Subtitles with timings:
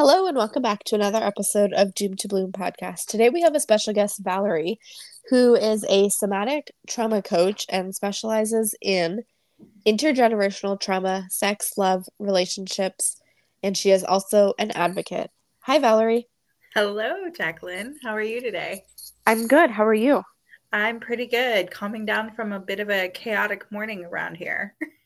[0.00, 3.06] Hello and welcome back to another episode of Doom to Bloom podcast.
[3.06, 4.78] Today we have a special guest, Valerie,
[5.28, 9.24] who is a somatic trauma coach and specializes in
[9.84, 13.20] intergenerational trauma, sex, love, relationships,
[13.64, 15.32] and she is also an advocate.
[15.62, 16.28] Hi, Valerie.
[16.74, 17.98] Hello, Jacqueline.
[18.00, 18.84] How are you today?
[19.26, 19.68] I'm good.
[19.68, 20.22] How are you?
[20.72, 24.76] I'm pretty good, calming down from a bit of a chaotic morning around here.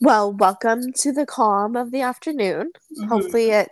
[0.00, 2.72] well, welcome to the calm of the afternoon.
[2.98, 3.08] Mm-hmm.
[3.08, 3.70] Hopefully, it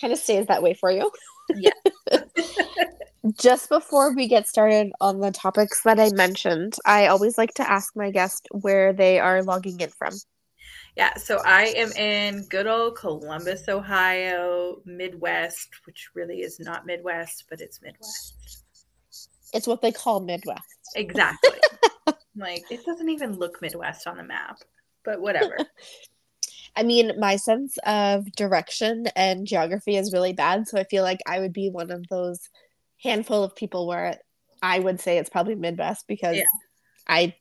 [0.00, 1.10] kind of stays that way for you.
[1.54, 1.70] Yeah.
[3.38, 7.68] Just before we get started on the topics that I mentioned, I always like to
[7.68, 10.14] ask my guest where they are logging in from.
[10.96, 17.44] Yeah, so I am in good old Columbus, Ohio, Midwest, which really is not Midwest,
[17.48, 18.64] but it's Midwest.
[19.52, 20.62] It's what they call Midwest.
[20.96, 21.50] Exactly.
[22.36, 24.58] like it doesn't even look Midwest on the map,
[25.04, 25.56] but whatever.
[26.76, 31.18] I mean, my sense of direction and geography is really bad, so I feel like
[31.26, 32.48] I would be one of those
[33.02, 34.18] handful of people where
[34.62, 36.44] I would say it's probably Midwest because yeah.
[37.08, 37.34] I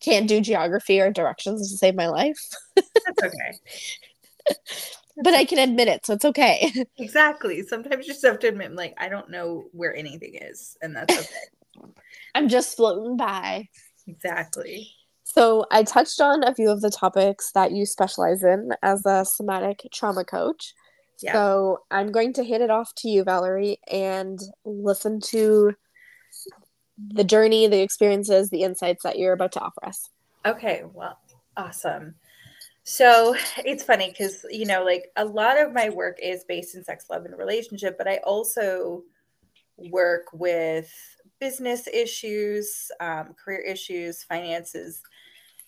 [0.00, 2.38] can't do geography or directions to save my life.
[2.76, 4.56] That's okay.
[5.22, 6.72] but I can admit it, so it's okay.
[6.98, 7.62] Exactly.
[7.62, 11.18] Sometimes you just have to admit, like, I don't know where anything is, and that's
[11.18, 11.90] okay.
[12.34, 13.68] I'm just floating by.
[14.06, 14.90] Exactly.
[15.36, 19.24] So, I touched on a few of the topics that you specialize in as a
[19.24, 20.74] somatic trauma coach.
[21.22, 21.32] Yeah.
[21.32, 25.74] So, I'm going to hand it off to you, Valerie, and listen to
[26.98, 30.08] the journey, the experiences, the insights that you're about to offer us.
[30.46, 31.18] Okay, well,
[31.56, 32.14] awesome.
[32.84, 36.84] So it's funny because, you know, like a lot of my work is based in
[36.84, 39.02] sex, love, and relationship, but I also
[39.76, 40.90] work with
[41.40, 45.02] business issues, um, career issues, finances.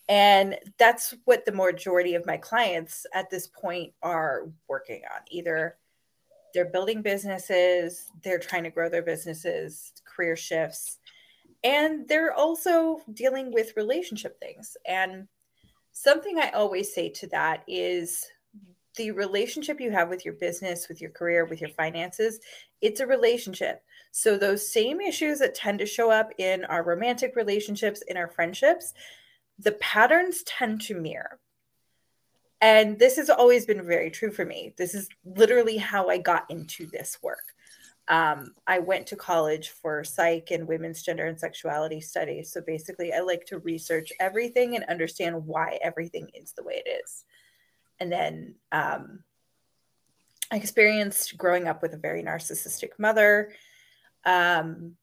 [0.09, 5.21] And that's what the majority of my clients at this point are working on.
[5.31, 5.77] Either
[6.55, 10.99] they're building businesses, they're trying to grow their businesses, career shifts,
[11.63, 14.77] and they're also dealing with relationship things.
[14.87, 15.29] And
[15.93, 18.25] something I always say to that is
[18.97, 22.41] the relationship you have with your business, with your career, with your finances,
[22.81, 23.83] it's a relationship.
[24.11, 28.29] So those same issues that tend to show up in our romantic relationships, in our
[28.29, 28.95] friendships,
[29.59, 31.39] the patterns tend to mirror.
[32.61, 34.75] And this has always been very true for me.
[34.77, 37.55] This is literally how I got into this work.
[38.09, 42.51] Um, I went to college for psych and women's gender and sexuality studies.
[42.51, 46.89] So basically, I like to research everything and understand why everything is the way it
[47.05, 47.25] is.
[48.01, 49.21] And then um,
[50.51, 53.53] I experienced growing up with a very narcissistic mother.
[54.25, 54.97] Um,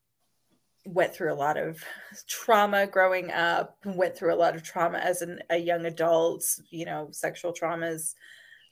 [0.85, 1.84] went through a lot of
[2.28, 3.78] trauma growing up.
[3.85, 6.44] Went through a lot of trauma as an, a young adult.
[6.69, 8.13] You know, sexual traumas,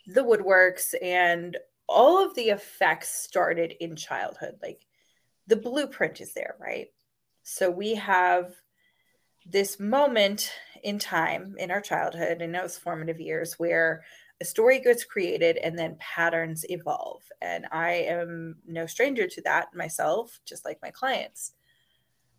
[0.08, 1.58] the woodworks, and
[1.88, 4.56] all of the effects started in childhood.
[4.62, 4.86] Like
[5.48, 6.88] the blueprint is there, right?
[7.44, 8.54] So we have
[9.46, 10.52] this moment
[10.84, 14.04] in time in our childhood in those formative years where
[14.42, 17.22] a story gets created and then patterns evolve.
[17.42, 21.54] And I am no stranger to that myself, just like my clients.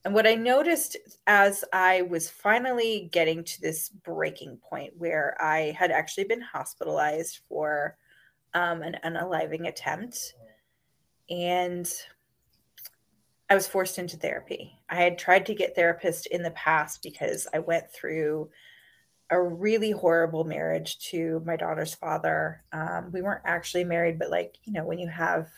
[0.05, 5.75] And what I noticed as I was finally getting to this breaking point where I
[5.79, 7.97] had actually been hospitalized for
[8.53, 10.35] um, an unaliving attempt.
[11.31, 11.91] And
[13.49, 14.79] I was forced into therapy.
[14.91, 18.51] I had tried to get therapist in the past because I went through
[19.31, 22.63] a really horrible marriage to my daughter's father.
[22.73, 25.49] Um, we weren't actually married, but like, you know, when you have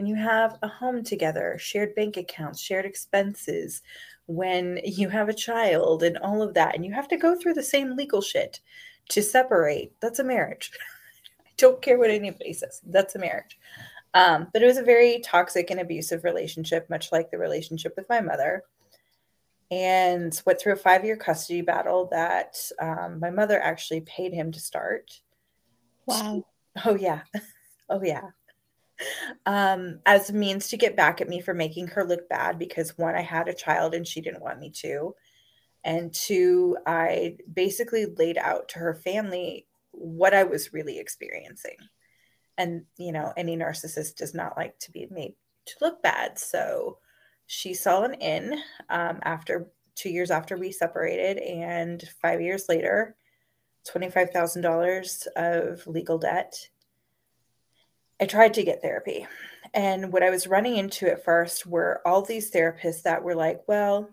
[0.00, 3.82] when you have a home together, shared bank accounts, shared expenses,
[4.24, 7.52] when you have a child and all of that, and you have to go through
[7.52, 8.60] the same legal shit
[9.10, 10.70] to separate, that's a marriage.
[11.46, 12.80] I don't care what anybody says.
[12.86, 13.58] That's a marriage.
[14.14, 18.08] Um, but it was a very toxic and abusive relationship, much like the relationship with
[18.08, 18.62] my mother.
[19.70, 24.50] And went through a five year custody battle that um, my mother actually paid him
[24.52, 25.20] to start.
[26.06, 26.46] Wow.
[26.86, 27.20] Oh, yeah.
[27.92, 28.28] Oh, yeah.
[29.46, 33.14] Um, as means to get back at me for making her look bad because one,
[33.14, 35.14] I had a child and she didn't want me to.
[35.84, 41.76] And two, I basically laid out to her family what I was really experiencing.
[42.58, 45.34] And, you know, any narcissist does not like to be made
[45.66, 46.38] to look bad.
[46.38, 46.98] So
[47.46, 48.58] she saw an in
[48.90, 53.16] um, after two years after we separated, and five years later,
[53.88, 56.68] $25,000 of legal debt.
[58.20, 59.26] I tried to get therapy.
[59.72, 63.62] And what I was running into at first were all these therapists that were like,
[63.66, 64.10] well,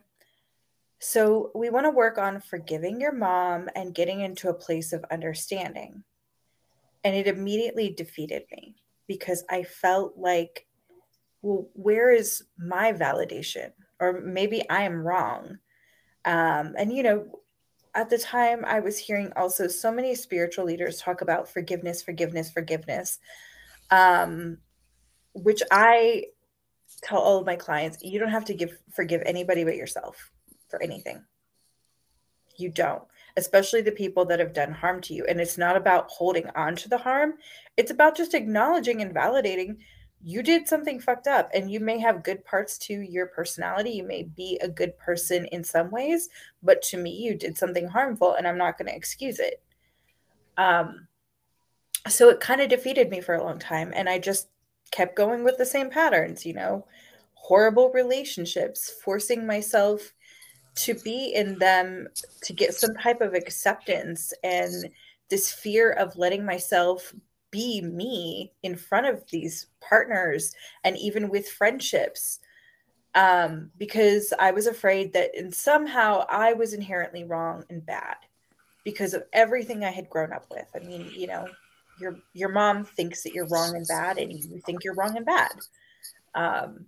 [0.99, 5.05] so, we want to work on forgiving your mom and getting into a place of
[5.11, 6.03] understanding.
[7.03, 8.77] And it immediately defeated me
[9.07, 10.65] because I felt like,
[11.43, 13.73] well, where is my validation?
[13.99, 15.59] Or maybe I am wrong.
[16.25, 17.41] Um, and, you know,
[17.93, 22.51] at the time, I was hearing also so many spiritual leaders talk about forgiveness, forgiveness,
[22.51, 23.19] forgiveness,
[23.89, 24.57] um,
[25.33, 26.25] which I
[27.03, 30.31] tell all of my clients you don't have to give forgive anybody but yourself
[30.69, 31.23] for anything.
[32.57, 33.03] You don't,
[33.35, 35.25] especially the people that have done harm to you.
[35.25, 37.35] And it's not about holding on to the harm,
[37.77, 39.77] it's about just acknowledging and validating
[40.23, 44.03] you did something fucked up and you may have good parts to your personality you
[44.03, 46.29] may be a good person in some ways
[46.63, 49.61] but to me you did something harmful and i'm not going to excuse it
[50.57, 51.07] um
[52.09, 54.49] so it kind of defeated me for a long time and i just
[54.91, 56.85] kept going with the same patterns you know
[57.33, 60.13] horrible relationships forcing myself
[60.75, 62.07] to be in them
[62.41, 64.89] to get some type of acceptance and
[65.29, 67.13] this fear of letting myself
[67.51, 72.39] be me in front of these partners and even with friendships
[73.15, 78.17] um, because I was afraid that and somehow I was inherently wrong and bad
[78.83, 80.67] because of everything I had grown up with.
[80.75, 81.47] I mean, you know,
[81.99, 85.25] your your mom thinks that you're wrong and bad, and you think you're wrong and
[85.25, 85.51] bad.
[86.35, 86.85] Um,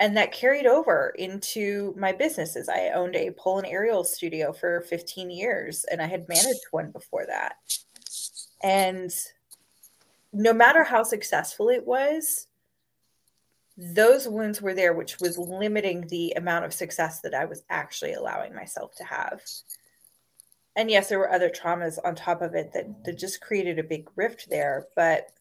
[0.00, 2.68] and that carried over into my businesses.
[2.68, 6.92] I owned a pole and aerial studio for 15 years, and I had managed one
[6.92, 7.54] before that.
[8.62, 9.12] And
[10.32, 12.46] no matter how successful it was,
[13.76, 18.14] those wounds were there, which was limiting the amount of success that I was actually
[18.14, 19.40] allowing myself to have.
[20.78, 23.82] And yes, there were other traumas on top of it that, that just created a
[23.82, 24.86] big rift there.
[24.94, 25.32] But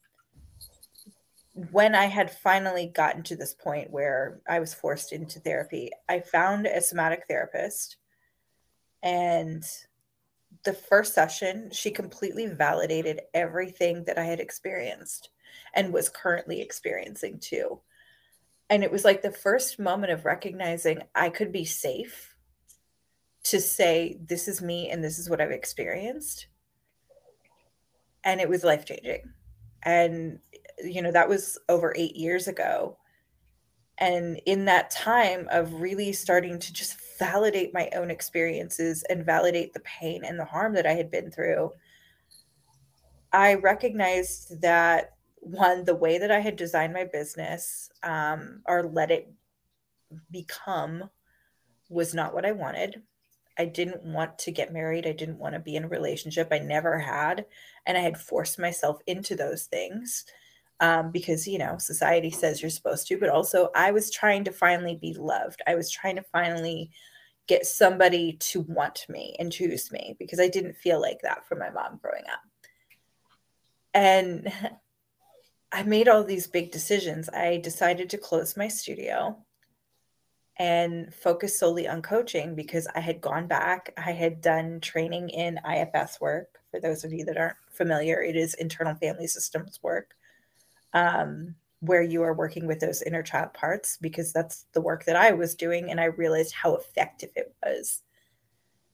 [1.70, 6.22] when I had finally gotten to this point where I was forced into therapy, I
[6.22, 7.98] found a somatic therapist
[9.04, 9.64] and
[10.64, 15.30] the first session, she completely validated everything that I had experienced
[15.76, 17.80] and was currently experiencing too.
[18.72, 22.34] And it was like the first moment of recognizing I could be safe
[23.52, 26.48] to say, This is me and this is what I've experienced.
[28.24, 29.32] And it was life changing.
[29.84, 30.40] And,
[30.84, 32.98] you know, that was over eight years ago.
[34.00, 39.74] And in that time of really starting to just validate my own experiences and validate
[39.74, 41.72] the pain and the harm that I had been through,
[43.32, 49.10] I recognized that one, the way that I had designed my business um, or let
[49.10, 49.32] it
[50.32, 51.10] become
[51.90, 53.02] was not what I wanted.
[53.58, 55.08] I didn't want to get married.
[55.08, 56.50] I didn't want to be in a relationship.
[56.52, 57.46] I never had.
[57.86, 60.26] And I had forced myself into those things
[60.80, 63.18] um, because, you know, society says you're supposed to.
[63.18, 65.62] But also, I was trying to finally be loved.
[65.66, 66.92] I was trying to finally
[67.48, 71.60] get somebody to want me and choose me because I didn't feel like that from
[71.60, 72.42] my mom growing up.
[73.94, 74.52] And
[75.72, 77.30] I made all these big decisions.
[77.30, 79.38] I decided to close my studio
[80.60, 83.94] and focus solely on coaching because I had gone back.
[83.98, 86.60] I had done training in IFS work.
[86.72, 90.16] For those of you that aren't familiar, it is internal family systems work.
[90.94, 95.16] Um, where you are working with those inner child parts because that's the work that
[95.16, 98.02] I was doing and I realized how effective it was.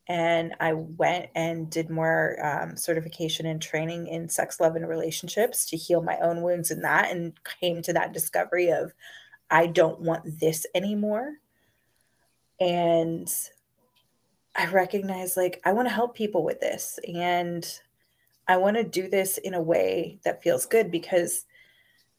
[0.09, 5.65] And I went and did more um, certification and training in sex, love, and relationships
[5.67, 8.93] to heal my own wounds in that and came to that discovery of
[9.49, 11.35] I don't want this anymore.
[12.59, 13.31] And
[14.55, 17.67] I recognize like I want to help people with this and
[18.47, 21.45] I want to do this in a way that feels good because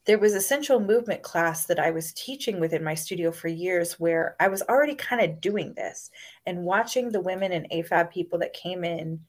[0.06, 3.98] there was a sensual movement class that I was teaching within my studio for years
[3.98, 6.10] where I was already kind of doing this
[6.44, 9.20] and watching the women and AFAB people that came in,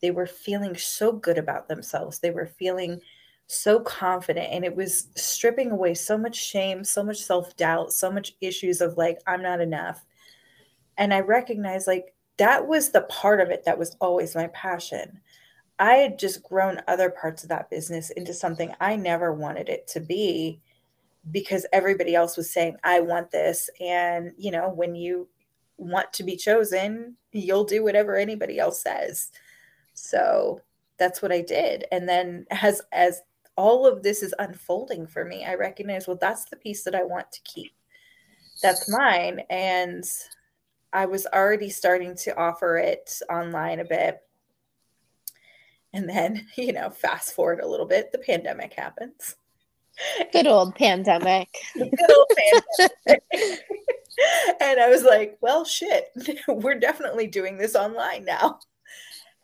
[0.00, 2.18] they were feeling so good about themselves.
[2.18, 3.00] They were feeling
[3.46, 8.36] so confident and it was stripping away so much shame, so much self-doubt, so much
[8.40, 10.04] issues of like I'm not enough.
[10.98, 15.20] And I recognized like that was the part of it that was always my passion.
[15.78, 19.86] I had just grown other parts of that business into something I never wanted it
[19.88, 20.60] to be
[21.30, 23.70] because everybody else was saying, I want this.
[23.80, 25.28] And, you know, when you
[25.76, 29.30] want to be chosen, you'll do whatever anybody else says.
[29.94, 30.60] So
[30.98, 31.86] that's what I did.
[31.90, 33.22] And then as, as,
[33.56, 35.44] all of this is unfolding for me.
[35.44, 37.72] I recognize, well, that's the piece that I want to keep.
[38.62, 39.40] That's mine.
[39.50, 40.04] And
[40.94, 44.20] I was already starting to offer it online a bit
[45.94, 49.36] and then, you know, fast forward a little bit, the pandemic happens.
[50.32, 51.48] Good old pandemic.
[51.74, 53.22] Good old pandemic.
[54.60, 56.08] and I was like, well, shit,
[56.48, 58.58] we're definitely doing this online now.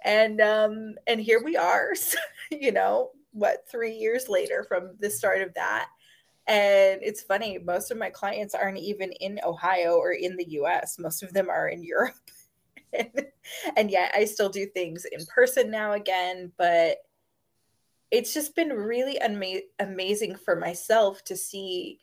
[0.05, 1.93] And um, and here we are,
[2.51, 5.89] you know, what three years later from the start of that
[6.51, 10.99] and it's funny most of my clients aren't even in ohio or in the us
[10.99, 12.15] most of them are in europe
[13.77, 16.99] and yet i still do things in person now again but
[18.11, 22.01] it's just been really ama- amazing for myself to see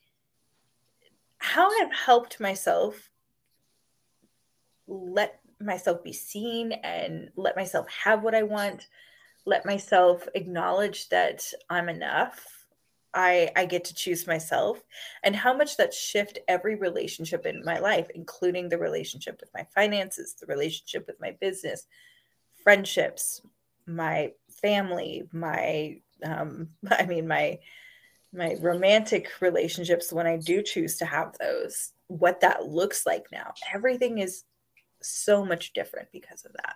[1.40, 3.10] how I've helped myself
[4.88, 8.88] let myself be seen and let myself have what I want,
[9.46, 12.57] let myself acknowledge that I'm enough.
[13.18, 14.80] I, I get to choose myself
[15.24, 19.66] and how much that shift every relationship in my life, including the relationship with my
[19.74, 21.88] finances, the relationship with my business,
[22.64, 23.42] friendships,
[23.88, 27.58] my family, my um, I mean my
[28.32, 33.54] my romantic relationships when I do choose to have those, what that looks like now.
[33.74, 34.44] Everything is
[35.02, 36.76] so much different because of that.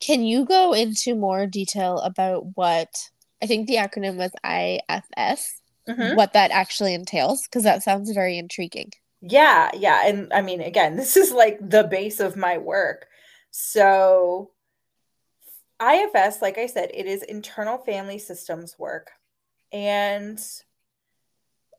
[0.00, 3.10] Can you go into more detail about what
[3.42, 6.16] I think the acronym was IFS, mm-hmm.
[6.16, 7.42] what that actually entails?
[7.44, 8.92] Because that sounds very intriguing.
[9.22, 10.06] Yeah, yeah.
[10.06, 13.06] And I mean, again, this is like the base of my work.
[13.50, 14.50] So,
[15.82, 19.10] IFS, like I said, it is internal family systems work.
[19.72, 20.40] And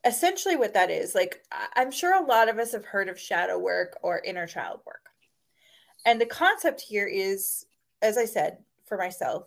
[0.04, 1.44] essentially, what that is, like,
[1.76, 5.02] I'm sure a lot of us have heard of shadow work or inner child work.
[6.06, 7.66] And the concept here is,
[8.02, 9.44] as I said, for myself,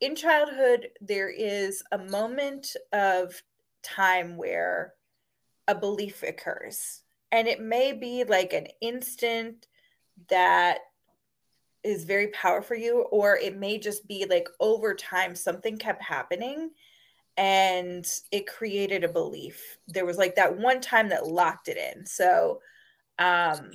[0.00, 3.42] in childhood, there is a moment of
[3.82, 4.94] time where
[5.68, 7.02] a belief occurs.
[7.32, 9.66] And it may be like an instant
[10.28, 10.78] that
[11.82, 16.02] is very powerful for you, or it may just be like over time, something kept
[16.02, 16.70] happening
[17.36, 19.78] and it created a belief.
[19.88, 22.04] There was like that one time that locked it in.
[22.04, 22.60] So,
[23.18, 23.70] um,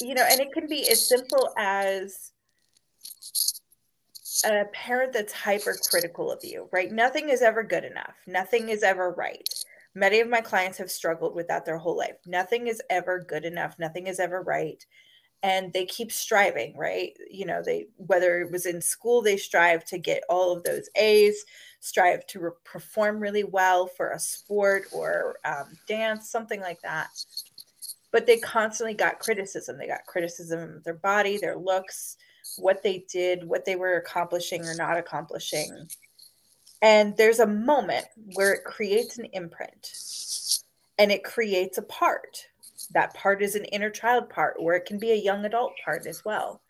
[0.00, 2.31] you know, and it can be as simple as
[4.44, 6.90] a parent that's hypercritical of you, right?
[6.90, 8.14] Nothing is ever good enough.
[8.26, 9.48] Nothing is ever right.
[9.94, 12.16] Many of my clients have struggled with that their whole life.
[12.26, 13.78] Nothing is ever good enough.
[13.78, 14.84] Nothing is ever right
[15.42, 19.84] and they keep striving right you know they whether it was in school they strive
[19.84, 21.44] to get all of those a's
[21.80, 27.08] strive to re- perform really well for a sport or um, dance something like that
[28.12, 32.16] but they constantly got criticism they got criticism of their body their looks
[32.56, 35.88] what they did what they were accomplishing or not accomplishing
[36.82, 39.92] and there's a moment where it creates an imprint
[40.98, 42.46] and it creates a part
[42.92, 46.06] that part is an inner child part, or it can be a young adult part
[46.06, 46.60] as well.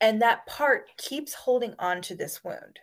[0.00, 2.78] And that part keeps holding on to this wound.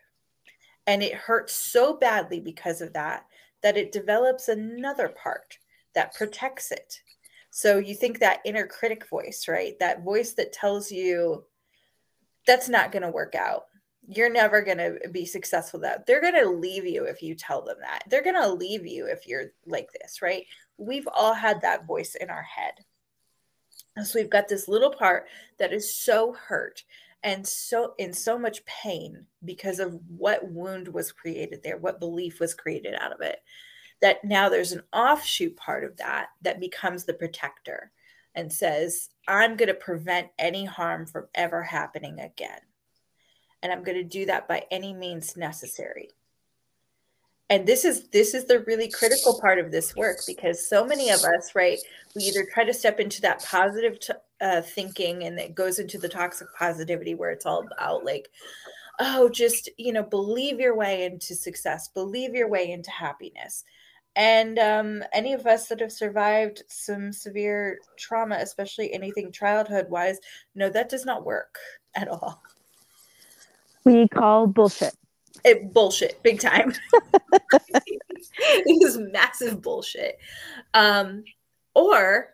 [0.85, 3.25] And it hurts so badly because of that
[3.63, 5.57] that it develops another part
[5.95, 7.01] that protects it.
[7.49, 9.77] So you think that inner critic voice, right?
[9.79, 11.43] That voice that tells you
[12.47, 13.65] that's not going to work out.
[14.09, 16.05] You're never going to be successful that.
[16.05, 18.03] They're going to leave you if you tell them that.
[18.09, 20.45] They're going to leave you if you're like this, right?
[20.77, 22.73] we've all had that voice in our head.
[24.03, 25.25] So we've got this little part
[25.57, 26.83] that is so hurt
[27.23, 32.39] and so in so much pain because of what wound was created there, what belief
[32.39, 33.39] was created out of it.
[34.01, 37.91] That now there's an offshoot part of that that becomes the protector
[38.37, 42.61] and says, I'm going to prevent any harm from ever happening again.
[43.61, 46.11] And I'm going to do that by any means necessary
[47.49, 51.09] and this is this is the really critical part of this work because so many
[51.09, 51.79] of us right
[52.15, 55.97] we either try to step into that positive t- uh, thinking and it goes into
[55.97, 58.29] the toxic positivity where it's all about like
[58.99, 63.63] oh just you know believe your way into success believe your way into happiness
[64.17, 70.19] and um, any of us that have survived some severe trauma especially anything childhood wise
[70.55, 71.57] no that does not work
[71.95, 72.41] at all.
[73.85, 74.93] We call bullshit.
[75.45, 76.73] It bullshit big time.
[78.39, 80.17] It is massive bullshit.
[80.73, 81.23] Um
[81.73, 82.29] or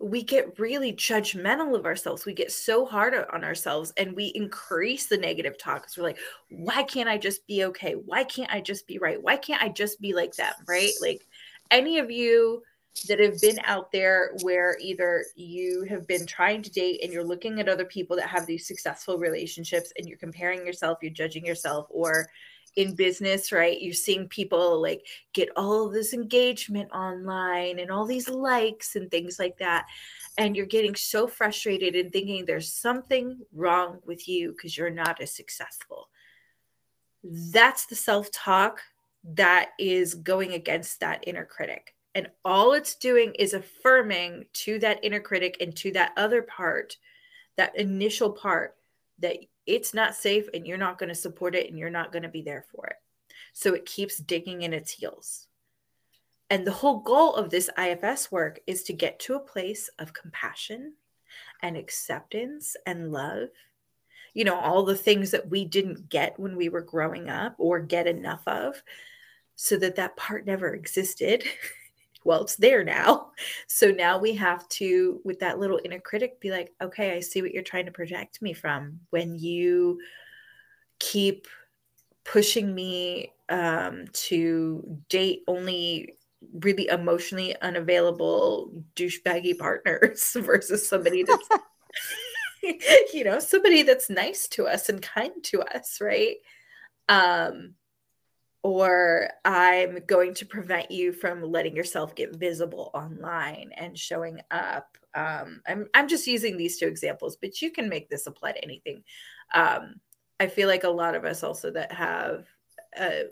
[0.00, 2.24] we get really judgmental of ourselves.
[2.24, 5.82] We get so hard on ourselves and we increase the negative talk.
[5.82, 7.92] Because we're like why can't i just be okay?
[7.92, 9.22] Why can't i just be right?
[9.22, 10.92] Why can't i just be like them right?
[11.00, 11.26] Like
[11.70, 12.62] any of you
[13.08, 17.24] that have been out there where either you have been trying to date and you're
[17.24, 21.46] looking at other people that have these successful relationships and you're comparing yourself, you're judging
[21.46, 22.28] yourself, or
[22.76, 23.80] in business, right?
[23.80, 29.38] You're seeing people like get all this engagement online and all these likes and things
[29.38, 29.86] like that.
[30.38, 35.20] And you're getting so frustrated and thinking there's something wrong with you because you're not
[35.20, 36.08] as successful.
[37.22, 38.80] That's the self talk
[39.34, 44.98] that is going against that inner critic and all it's doing is affirming to that
[45.04, 46.96] inner critic and to that other part,
[47.56, 48.76] that initial part,
[49.20, 49.36] that
[49.70, 52.28] it's not safe and you're not going to support it and you're not going to
[52.28, 52.96] be there for it.
[53.52, 55.46] So it keeps digging in its heels.
[56.50, 60.12] And the whole goal of this IFS work is to get to a place of
[60.12, 60.94] compassion
[61.62, 63.48] and acceptance and love.
[64.34, 67.80] You know, all the things that we didn't get when we were growing up or
[67.80, 68.82] get enough of,
[69.54, 71.44] so that that part never existed.
[72.24, 73.28] well, it's there now.
[73.66, 77.40] So now we have to, with that little inner critic, be like, okay, I see
[77.40, 80.00] what you're trying to protect me from when you
[80.98, 81.46] keep
[82.24, 86.16] pushing me um, to date only
[86.60, 91.48] really emotionally unavailable douchebaggy partners versus somebody that's
[93.12, 96.36] you know somebody that's nice to us and kind to us right
[97.08, 97.74] um
[98.62, 104.98] or i'm going to prevent you from letting yourself get visible online and showing up
[105.14, 108.62] um i'm i'm just using these two examples but you can make this apply to
[108.62, 109.02] anything
[109.54, 109.94] um
[110.38, 112.46] i feel like a lot of us also that have
[112.98, 113.24] uh,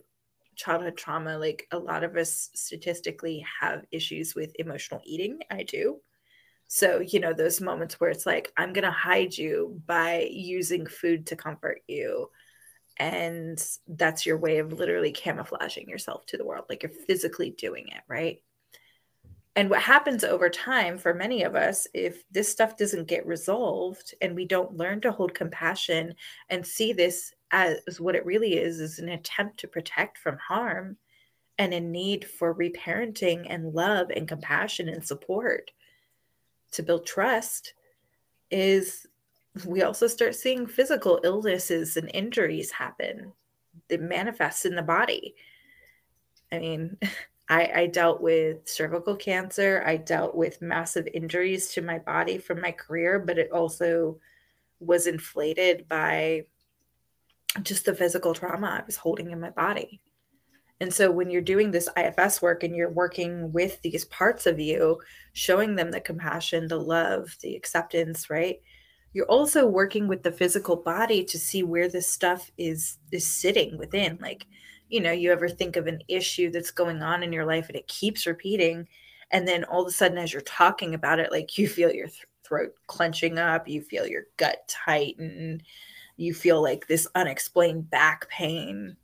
[0.59, 5.39] childhood trauma, like a lot of us statistically have issues with emotional eating.
[5.51, 6.01] I do.
[6.67, 10.85] So, you know, those moments where it's like, I'm going to hide you by using
[10.85, 12.29] food to comfort you.
[12.99, 16.65] And that's your way of literally camouflaging yourself to the world.
[16.69, 18.43] Like you're physically doing it, right?
[19.59, 24.15] And what happens over time for many of us, if this stuff doesn't get resolved
[24.21, 26.15] and we don't learn to hold compassion
[26.49, 30.97] and see this as what it really is is an attempt to protect from harm
[31.59, 35.73] and a need for reparenting and love and compassion and support
[36.71, 37.75] to build trust
[38.51, 39.07] is
[39.67, 43.33] we also start seeing physical illnesses and injuries happen
[43.89, 45.35] that manifest in the body
[46.53, 46.97] i mean
[47.51, 52.61] I, I dealt with cervical cancer i dealt with massive injuries to my body from
[52.61, 54.19] my career but it also
[54.81, 56.45] was inflated by
[57.63, 60.01] just the physical trauma I was holding in my body.
[60.81, 64.61] And so when you're doing this IFS work and you're working with these parts of
[64.61, 65.01] you,
[65.33, 68.61] showing them the compassion, the love, the acceptance, right?
[69.13, 73.79] You're also working with the physical body to see where this stuff is is sitting
[73.79, 74.19] within.
[74.21, 74.47] Like,
[74.89, 77.77] you know, you ever think of an issue that's going on in your life and
[77.77, 78.87] it keeps repeating
[79.31, 82.07] and then all of a sudden as you're talking about it like you feel your
[82.07, 85.63] th- throat clenching up, you feel your gut tighten,
[86.17, 88.97] you feel like this unexplained back pain,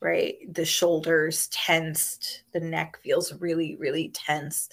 [0.00, 0.36] right?
[0.52, 4.68] The shoulders tensed, the neck feels really, really tense.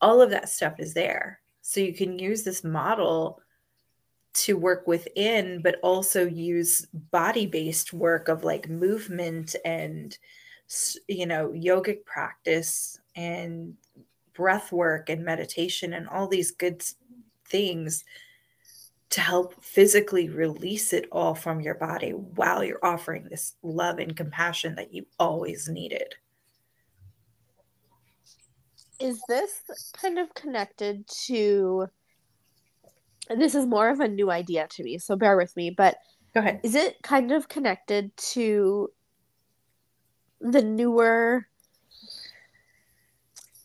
[0.00, 1.40] All of that stuff is there.
[1.62, 3.40] So you can use this model
[4.36, 10.16] to work within, but also use body based work of like movement and,
[11.08, 13.74] you know, yogic practice and
[14.34, 16.82] breath work and meditation and all these good
[17.46, 18.04] things
[19.08, 24.16] to help physically release it all from your body while you're offering this love and
[24.16, 26.14] compassion that you always needed.
[28.98, 29.62] Is this
[30.00, 31.88] kind of connected to
[33.28, 35.96] this is more of a new idea to me, so bear with me, but
[36.34, 36.60] go ahead.
[36.62, 38.90] Is it kind of connected to
[40.40, 41.46] the newer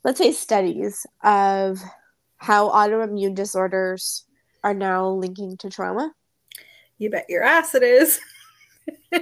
[0.03, 1.79] let's say studies of
[2.37, 4.25] how autoimmune disorders
[4.63, 6.13] are now linking to trauma?
[6.97, 8.19] You bet your ass it is.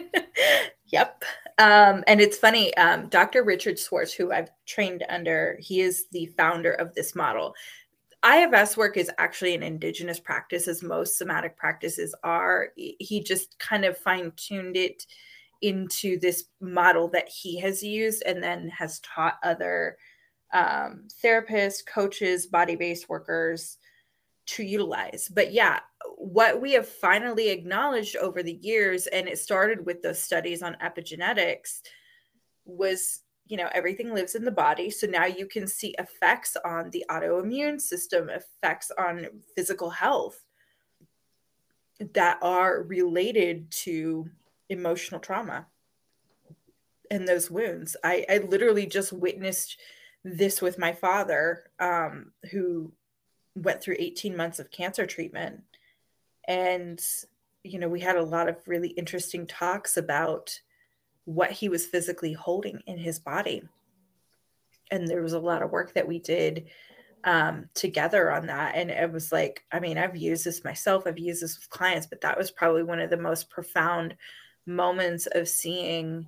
[0.87, 1.23] yep.
[1.57, 3.43] Um, and it's funny, um, Dr.
[3.43, 7.53] Richard Schwartz, who I've trained under, he is the founder of this model.
[8.25, 12.69] IFS work is actually an indigenous practice, as most somatic practices are.
[12.75, 15.05] He just kind of fine tuned it
[15.61, 19.97] into this model that he has used and then has taught other
[20.53, 23.77] um, therapists, coaches, body based workers
[24.47, 25.29] to utilize.
[25.33, 25.79] But yeah,
[26.17, 30.75] what we have finally acknowledged over the years, and it started with those studies on
[30.83, 31.81] epigenetics,
[32.65, 34.89] was you know everything lives in the body.
[34.91, 40.39] So now you can see effects on the autoimmune system effects on physical health
[42.13, 44.29] that are related to
[44.69, 45.65] emotional trauma
[47.11, 47.97] and those wounds.
[48.03, 49.79] I i literally just witnessed
[50.23, 52.93] this with my father um who
[53.55, 55.63] went through 18 months of cancer treatment.
[56.47, 57.01] And
[57.63, 60.59] you know we had a lot of really interesting talks about
[61.29, 63.61] what he was physically holding in his body.
[64.89, 66.65] And there was a lot of work that we did
[67.23, 68.73] um, together on that.
[68.75, 71.03] And it was like i mean i've used this myself.
[71.05, 74.15] I've used this with clients but that was probably one of the most profound
[74.65, 76.25] moments of seeing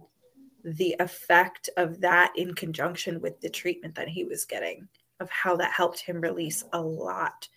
[0.63, 4.87] the effect of that in conjunction with the treatment that he was getting
[5.19, 7.47] of how that helped him release a lot.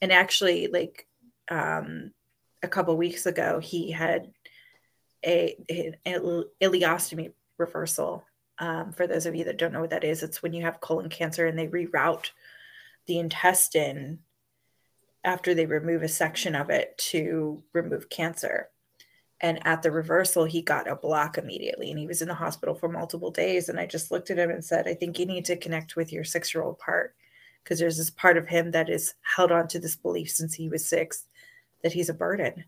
[0.00, 1.08] And actually, like,
[1.48, 2.12] um,
[2.62, 4.30] a couple weeks ago, he had
[5.24, 5.56] a,
[6.06, 8.24] ileostomy reversal.
[8.58, 10.80] Um, for those of you that don't know what that is, it's when you have
[10.80, 12.30] colon cancer and they reroute
[13.06, 14.20] the intestine
[15.24, 18.68] after they remove a section of it to remove cancer.
[19.40, 22.74] And at the reversal, he got a block immediately and he was in the hospital
[22.74, 23.68] for multiple days.
[23.68, 26.12] And I just looked at him and said, I think you need to connect with
[26.12, 27.14] your six year old part
[27.62, 30.68] because there's this part of him that is held on to this belief since he
[30.68, 31.26] was six
[31.82, 32.64] that he's a burden.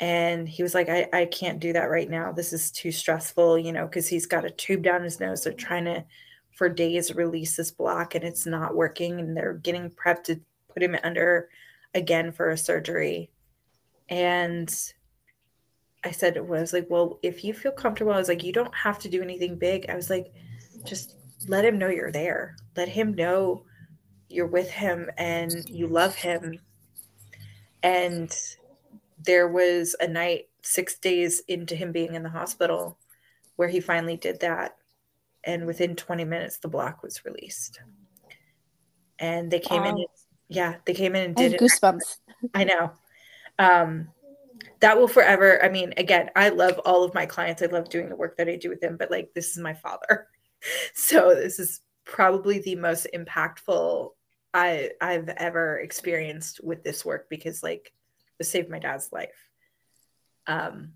[0.00, 2.32] And he was like, I, I can't do that right now.
[2.32, 5.44] This is too stressful, you know, because he's got a tube down his nose.
[5.44, 6.04] They're trying to,
[6.52, 9.20] for days, release this block and it's not working.
[9.20, 10.40] And they're getting prepped to
[10.72, 11.50] put him under
[11.94, 13.30] again for a surgery.
[14.08, 14.74] And
[16.02, 18.74] I said, I was like, well, if you feel comfortable, I was like, you don't
[18.74, 19.84] have to do anything big.
[19.90, 20.32] I was like,
[20.84, 22.56] just let him know you're there.
[22.74, 23.64] Let him know
[24.30, 26.58] you're with him and you love him.
[27.82, 28.34] And
[29.24, 32.98] there was a night six days into him being in the hospital
[33.56, 34.76] where he finally did that.
[35.44, 37.80] And within 20 minutes, the block was released.
[39.18, 39.96] And they came wow.
[39.96, 40.04] in.
[40.48, 42.18] yeah, they came in and did and goosebumps.
[42.54, 42.92] I know.
[43.58, 44.08] Um,
[44.80, 45.62] that will forever.
[45.62, 47.62] I mean, again, I love all of my clients.
[47.62, 49.74] I love doing the work that I do with them, but like this is my
[49.74, 50.26] father.
[50.92, 54.10] So this is probably the most impactful
[54.52, 57.94] I I've ever experienced with this work because like
[58.42, 59.48] saved my dad's life.
[60.46, 60.92] Um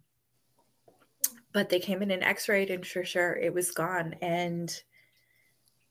[1.53, 4.83] but they came in and x-rayed and sure sure it was gone and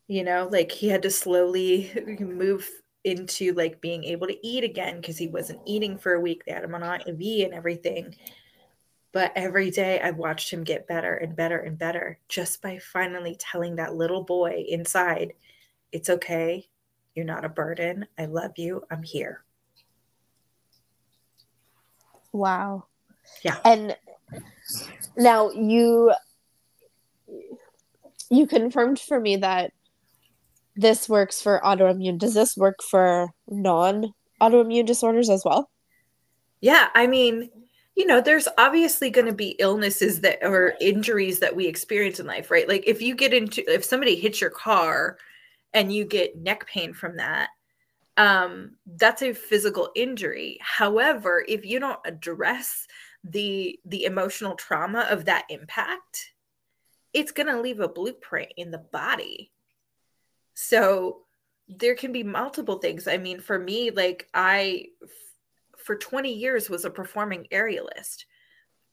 [0.07, 1.89] you know like he had to slowly
[2.19, 2.69] move
[3.03, 6.43] into like being able to eat again because he wasn't eating for a week.
[6.45, 8.15] They had him on IV and everything.
[9.11, 13.35] But every day I watched him get better and better and better just by finally
[13.37, 15.33] telling that little boy inside,
[15.91, 16.67] it's okay.
[17.13, 18.07] You're not a burden.
[18.17, 18.83] I love you.
[18.89, 19.43] I'm here.
[22.33, 22.85] Wow.
[23.43, 23.57] Yeah.
[23.63, 23.95] And
[25.15, 26.11] now you
[28.29, 29.71] you confirmed for me that
[30.75, 32.17] this works for autoimmune.
[32.17, 35.69] Does this work for non autoimmune disorders as well?
[36.61, 37.49] Yeah, I mean,
[37.95, 42.25] you know, there's obviously going to be illnesses that or injuries that we experience in
[42.25, 42.67] life, right?
[42.67, 45.17] Like if you get into if somebody hits your car
[45.73, 47.49] and you get neck pain from that,
[48.17, 50.57] um that's a physical injury.
[50.61, 52.87] However, if you don't address
[53.23, 56.33] the the emotional trauma of that impact,
[57.13, 59.51] it's going to leave a blueprint in the body
[60.53, 61.19] so
[61.67, 63.07] there can be multiple things.
[63.07, 64.87] I mean, for me, like I
[65.77, 68.25] for 20 years was a performing aerialist.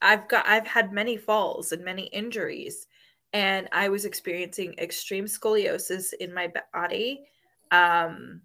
[0.02, 2.87] I've got I've had many falls and many injuries
[3.33, 7.24] and I was experiencing extreme scoliosis in my body.
[7.70, 8.42] Um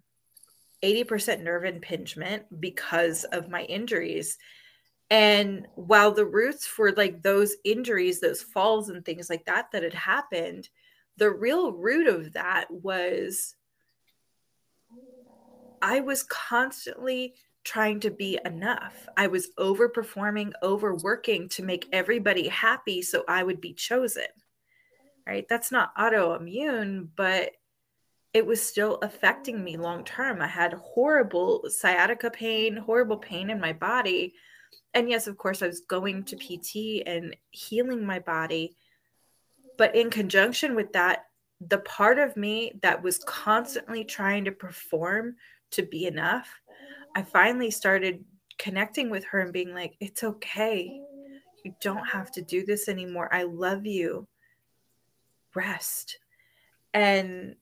[0.86, 4.38] 80% nerve impingement because of my injuries.
[5.10, 9.82] And while the roots for like those injuries, those falls and things like that that
[9.82, 10.68] had happened,
[11.16, 13.54] the real root of that was
[15.82, 19.08] I was constantly trying to be enough.
[19.16, 24.26] I was overperforming, overworking to make everybody happy so I would be chosen.
[25.26, 25.46] Right?
[25.48, 27.50] That's not autoimmune, but
[28.36, 30.42] it was still affecting me long term.
[30.42, 34.34] I had horrible sciatica pain, horrible pain in my body.
[34.94, 38.76] And yes, of course, I was going to PT and healing my body
[39.76, 41.26] but in conjunction with that,
[41.60, 45.36] the part of me that was constantly trying to perform
[45.72, 46.48] to be enough,
[47.14, 48.24] I finally started
[48.58, 51.00] connecting with her and being like, it's okay.
[51.64, 53.32] You don't have to do this anymore.
[53.32, 54.26] I love you.
[55.54, 56.18] Rest.
[56.92, 57.56] And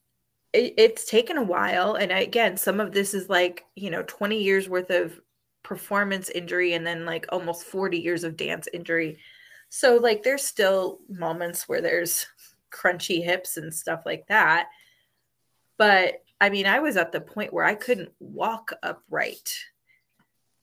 [0.55, 1.95] it, it's taken a while.
[1.95, 5.21] And again, some of this is like, you know, 20 years worth of
[5.63, 9.19] performance injury and then like almost 40 years of dance injury
[9.75, 12.27] so like there's still moments where there's
[12.73, 14.69] crunchy hips and stuff like that.
[15.79, 19.53] But I mean, I was at the point where I couldn't walk upright.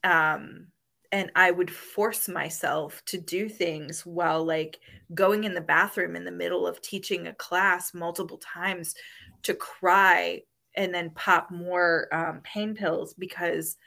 [0.01, 0.67] Um
[1.11, 4.79] and I would force myself to do things while like
[5.13, 8.95] going in the bathroom in the middle of teaching a class multiple times
[9.43, 10.41] to cry
[10.75, 13.77] and then pop more um, pain pills because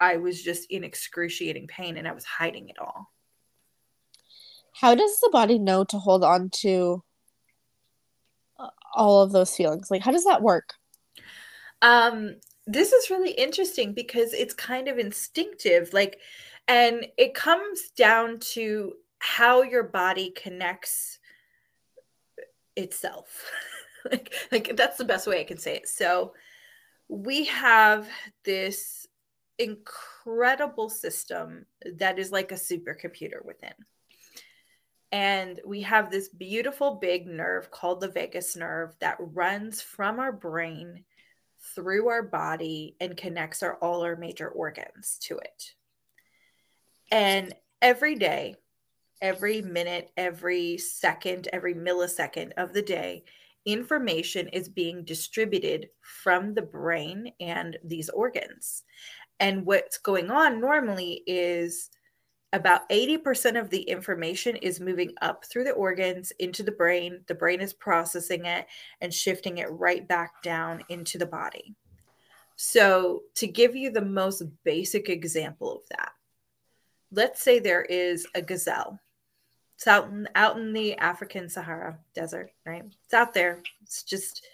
[0.00, 3.12] I was just in excruciating pain and I was hiding it all.
[4.74, 7.04] How does the body know to hold on to
[8.58, 9.90] uh, all of those feelings?
[9.90, 10.74] Like, how does that work?
[11.82, 15.92] Um, this is really interesting because it's kind of instinctive.
[15.92, 16.18] Like,
[16.66, 21.18] and it comes down to how your body connects
[22.76, 23.50] itself.
[24.10, 25.88] like, like that's the best way I can say it.
[25.88, 26.34] So,
[27.08, 28.08] we have
[28.44, 29.06] this
[29.58, 31.66] incredible system
[31.98, 33.74] that is like a supercomputer within.
[35.10, 40.32] And we have this beautiful big nerve called the vagus nerve that runs from our
[40.32, 41.04] brain
[41.74, 45.74] through our body and connects our all our major organs to it.
[47.10, 48.56] And every day,
[49.20, 53.24] every minute, every second, every millisecond of the day,
[53.64, 58.82] information is being distributed from the brain and these organs.
[59.40, 61.90] And what's going on normally is
[62.52, 67.22] about 80% of the information is moving up through the organs into the brain.
[67.26, 68.66] The brain is processing it
[69.00, 71.74] and shifting it right back down into the body.
[72.56, 76.12] So, to give you the most basic example of that,
[77.10, 79.00] let's say there is a gazelle.
[79.82, 82.84] It's out in, out in the African Sahara desert, right?
[83.04, 83.58] It's out there.
[83.82, 84.46] It's just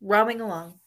[0.00, 0.78] roaming along.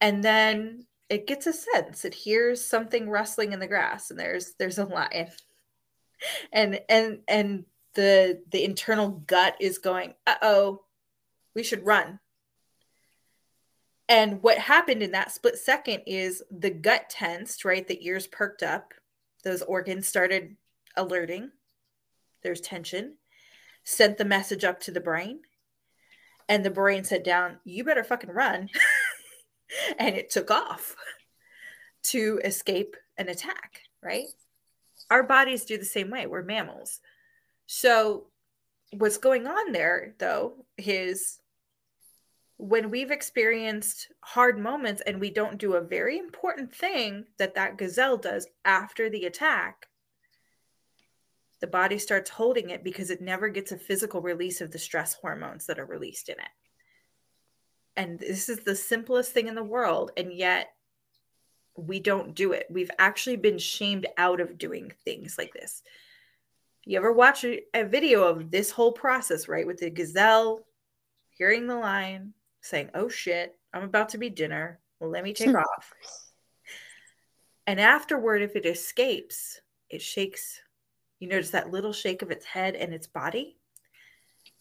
[0.00, 4.54] And then it gets a sense it hears something rustling in the grass and there's
[4.58, 5.28] there's a lion
[6.52, 10.82] and and and the the internal gut is going uh-oh
[11.54, 12.18] we should run
[14.08, 18.64] and what happened in that split second is the gut tensed right the ears perked
[18.64, 18.92] up
[19.44, 20.56] those organs started
[20.96, 21.50] alerting
[22.46, 23.16] there's tension
[23.84, 25.40] sent the message up to the brain
[26.48, 28.68] and the brain said down you better fucking run
[29.98, 30.96] and it took off
[32.06, 34.26] to escape an attack, right?
[35.10, 36.26] Our bodies do the same way.
[36.26, 37.00] We're mammals.
[37.66, 38.26] So,
[38.92, 41.40] what's going on there, though, is
[42.58, 47.76] when we've experienced hard moments and we don't do a very important thing that that
[47.76, 49.88] gazelle does after the attack,
[51.60, 55.14] the body starts holding it because it never gets a physical release of the stress
[55.14, 56.50] hormones that are released in it.
[57.96, 60.68] And this is the simplest thing in the world and yet
[61.76, 62.66] we don't do it.
[62.70, 65.82] We've actually been shamed out of doing things like this.
[66.84, 70.60] You ever watch a, a video of this whole process right with the gazelle
[71.30, 74.80] hearing the lion saying oh shit i'm about to be dinner.
[75.00, 75.56] Well let me take hmm.
[75.56, 75.92] off.
[77.66, 80.60] And afterward if it escapes it shakes
[81.18, 83.56] you notice that little shake of its head and its body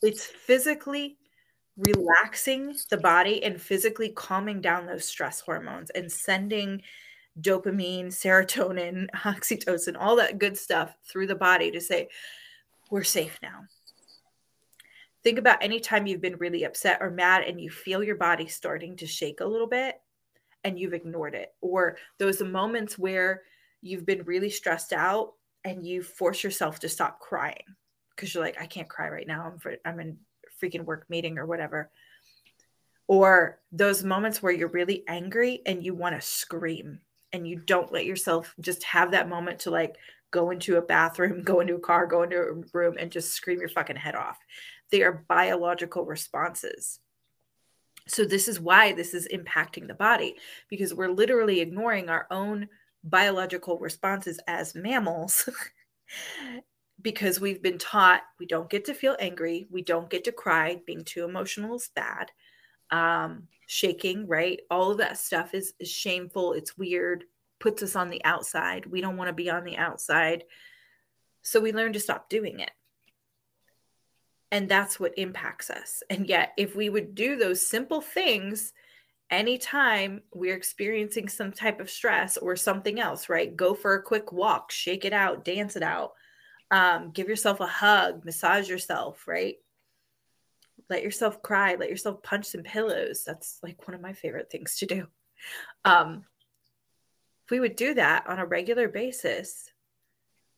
[0.01, 1.17] it's physically
[1.77, 6.81] relaxing the body and physically calming down those stress hormones and sending
[7.41, 12.07] dopamine, serotonin, oxytocin, all that good stuff through the body to say,
[12.89, 13.61] we're safe now.
[15.23, 18.47] Think about any time you've been really upset or mad and you feel your body
[18.47, 19.95] starting to shake a little bit
[20.63, 23.43] and you've ignored it, or those moments where
[23.81, 25.33] you've been really stressed out
[25.65, 27.75] and you force yourself to stop crying
[28.15, 29.51] because you're like, I can't cry right now.
[29.51, 30.17] I'm, for, I'm in
[30.63, 31.91] freaking work meeting or whatever.
[33.07, 36.99] Or those moments where you're really angry and you want to scream
[37.33, 39.97] and you don't let yourself just have that moment to like
[40.31, 43.59] go into a bathroom, go into a car, go into a room and just scream
[43.59, 44.37] your fucking head off.
[44.91, 46.99] They are biological responses.
[48.07, 50.35] So, this is why this is impacting the body
[50.69, 52.67] because we're literally ignoring our own
[53.05, 55.47] biological responses as mammals
[57.01, 60.81] because we've been taught we don't get to feel angry, we don't get to cry,
[60.85, 62.31] being too emotional is bad.
[62.91, 64.59] Um, shaking, right?
[64.69, 67.23] All of that stuff is, is shameful, it's weird,
[67.59, 68.85] puts us on the outside.
[68.85, 70.43] We don't want to be on the outside.
[71.41, 72.71] So we learn to stop doing it.
[74.51, 76.03] And that's what impacts us.
[76.09, 78.73] And yet, if we would do those simple things
[79.29, 83.55] anytime we're experiencing some type of stress or something else, right?
[83.55, 86.13] Go for a quick walk, shake it out, dance it out
[86.71, 89.55] um, give yourself a hug, massage yourself, right?
[90.89, 93.23] Let yourself cry, let yourself punch some pillows.
[93.25, 95.07] That's like one of my favorite things to do.
[95.83, 96.25] Um,
[97.45, 99.69] if we would do that on a regular basis,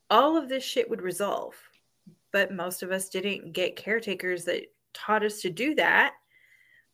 [0.09, 1.55] all of this shit would resolve.
[2.31, 6.13] But most of us didn't get caretakers that taught us to do that.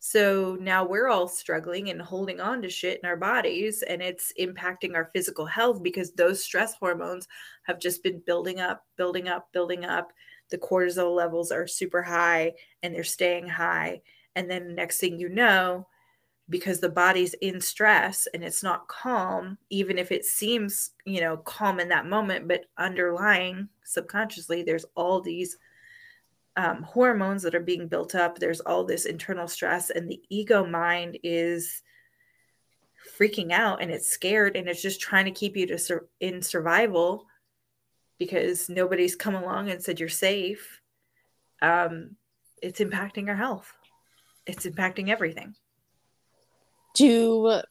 [0.05, 4.33] So now we're all struggling and holding on to shit in our bodies, and it's
[4.37, 7.25] impacting our physical health because those stress hormones
[7.63, 10.11] have just been building up, building up, building up.
[10.49, 12.51] The cortisol levels are super high
[12.83, 14.01] and they're staying high.
[14.35, 15.87] And then next thing you know,
[16.49, 21.37] because the body's in stress and it's not calm, even if it seems, you know,
[21.37, 25.57] calm in that moment, but underlying subconsciously, there's all these
[26.55, 28.37] um, hormones that are being built up.
[28.37, 31.81] There's all this internal stress, and the ego mind is
[33.17, 36.41] freaking out and it's scared and it's just trying to keep you to sur- in
[36.41, 37.27] survival
[38.17, 40.81] because nobody's come along and said you're safe.
[41.61, 42.15] Um,
[42.61, 43.71] it's impacting our health.
[44.45, 45.55] It's impacting everything.
[46.95, 47.61] Do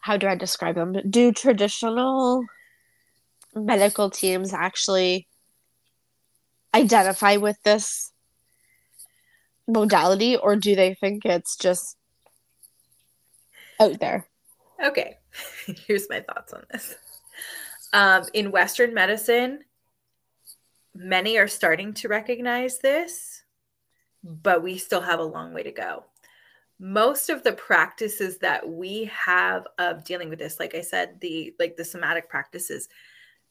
[0.00, 0.96] how do I describe them?
[1.08, 2.44] Do traditional
[3.54, 5.28] medical teams actually
[6.74, 8.12] identify with this
[9.68, 11.96] modality or do they think it's just
[13.80, 14.26] out there?
[14.84, 15.18] Okay,
[15.86, 16.96] here's my thoughts on this.
[17.92, 19.60] Um, in Western medicine,
[20.94, 23.42] many are starting to recognize this,
[24.24, 26.04] but we still have a long way to go.
[26.78, 31.54] Most of the practices that we have of dealing with this, like I said, the
[31.60, 32.88] like the somatic practices,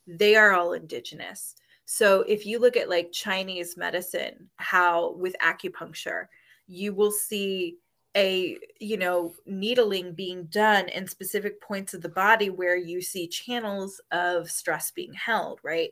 [0.06, 1.56] they are all indigenous.
[1.86, 6.28] So if you look at like Chinese medicine, how with acupuncture,
[6.68, 7.78] you will see
[8.16, 13.28] a you know needling being done in specific points of the body where you see
[13.28, 15.92] channels of stress being held right?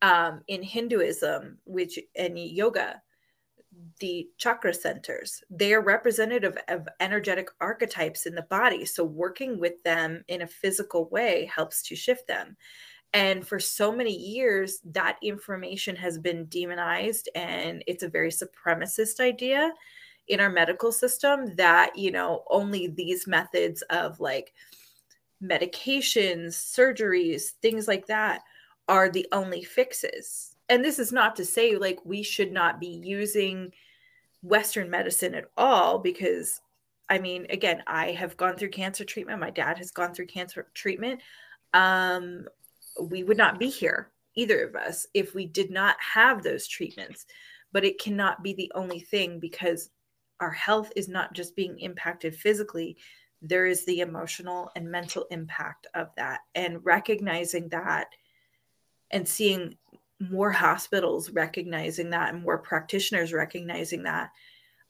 [0.00, 3.00] Um, in hinduism which and yoga
[4.00, 8.84] the chakra centers they are representative of energetic archetypes in the body.
[8.84, 12.56] So working with them in a physical way helps to shift them
[13.14, 19.20] and for so many years that information has been demonized and it's a very supremacist
[19.20, 19.72] idea
[20.28, 24.52] in our medical system that you know only these methods of like
[25.42, 28.42] medications surgeries things like that
[28.88, 30.56] are the only fixes.
[30.68, 33.72] And this is not to say like we should not be using
[34.42, 36.60] western medicine at all because
[37.08, 40.66] i mean again i have gone through cancer treatment my dad has gone through cancer
[40.74, 41.20] treatment
[41.74, 42.44] um
[43.00, 47.26] we would not be here either of us if we did not have those treatments
[47.72, 49.90] but it cannot be the only thing because
[50.40, 52.96] our health is not just being impacted physically,
[53.40, 56.40] there is the emotional and mental impact of that.
[56.54, 58.08] And recognizing that
[59.10, 59.76] and seeing
[60.20, 64.30] more hospitals recognizing that and more practitioners recognizing that,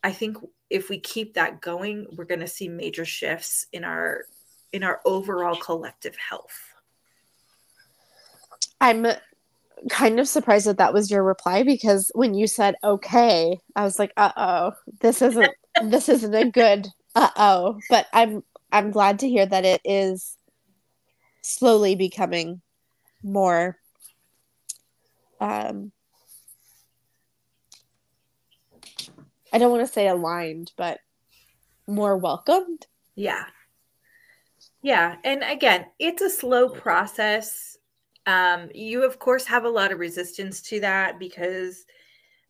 [0.03, 0.37] I think
[0.69, 4.25] if we keep that going, we're going to see major shifts in our
[4.73, 6.72] in our overall collective health.
[8.83, 9.07] I'm
[9.89, 13.99] kind of surprised that that was your reply because when you said okay, I was
[13.99, 15.53] like, uh oh, this isn't
[15.85, 17.79] this isn't a good uh oh.
[17.89, 18.43] But I'm
[18.73, 20.37] I'm glad to hear that it is
[21.43, 22.61] slowly becoming
[23.23, 23.79] more
[25.41, 25.93] um
[29.53, 30.99] I don't want to say aligned, but
[31.87, 32.87] more welcomed.
[33.15, 33.45] Yeah.
[34.83, 35.17] Yeah.
[35.23, 37.79] And again, it's a slow process
[38.27, 41.85] um, you, of course, have a lot of resistance to that because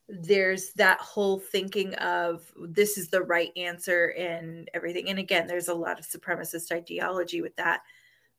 [0.08, 5.08] there's that whole thinking of this is the right answer and everything.
[5.08, 7.80] And again, there's a lot of supremacist ideology with that.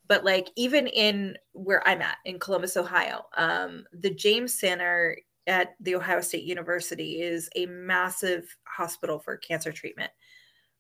[0.08, 5.18] But like even in where I'm at in Columbus, Ohio, um, the James Center
[5.48, 10.12] at the Ohio State University is a massive hospital for cancer treatment.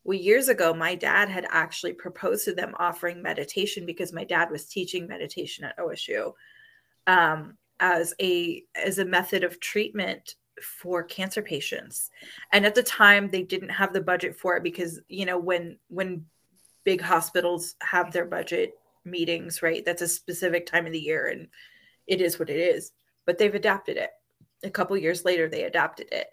[0.03, 4.51] Well, years ago, my dad had actually proposed to them offering meditation because my dad
[4.51, 6.33] was teaching meditation at OSU
[7.07, 12.09] um, as a as a method of treatment for cancer patients.
[12.51, 15.77] And at the time, they didn't have the budget for it because you know when
[15.87, 16.25] when
[16.83, 18.73] big hospitals have their budget
[19.05, 19.85] meetings, right?
[19.85, 21.47] That's a specific time of the year, and
[22.07, 22.91] it is what it is.
[23.25, 24.09] But they've adapted it.
[24.65, 26.27] A couple years later, they adapted it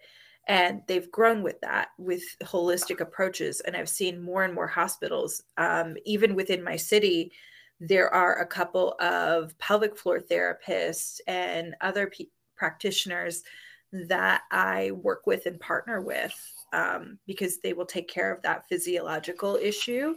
[0.47, 5.43] and they've grown with that with holistic approaches and i've seen more and more hospitals
[5.57, 7.31] um, even within my city
[7.79, 13.43] there are a couple of pelvic floor therapists and other p- practitioners
[13.91, 16.33] that i work with and partner with
[16.73, 20.15] um, because they will take care of that physiological issue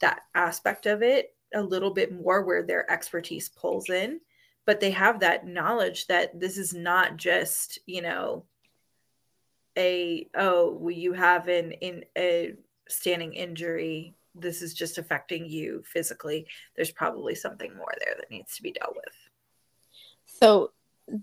[0.00, 4.20] that aspect of it a little bit more where their expertise pulls in.
[4.66, 8.44] But they have that knowledge that this is not just you know
[9.80, 12.54] a oh well, you have an in a
[12.88, 14.14] standing injury.
[14.34, 16.46] This is just affecting you physically.
[16.76, 19.14] There's probably something more there that needs to be dealt with.
[20.26, 20.70] So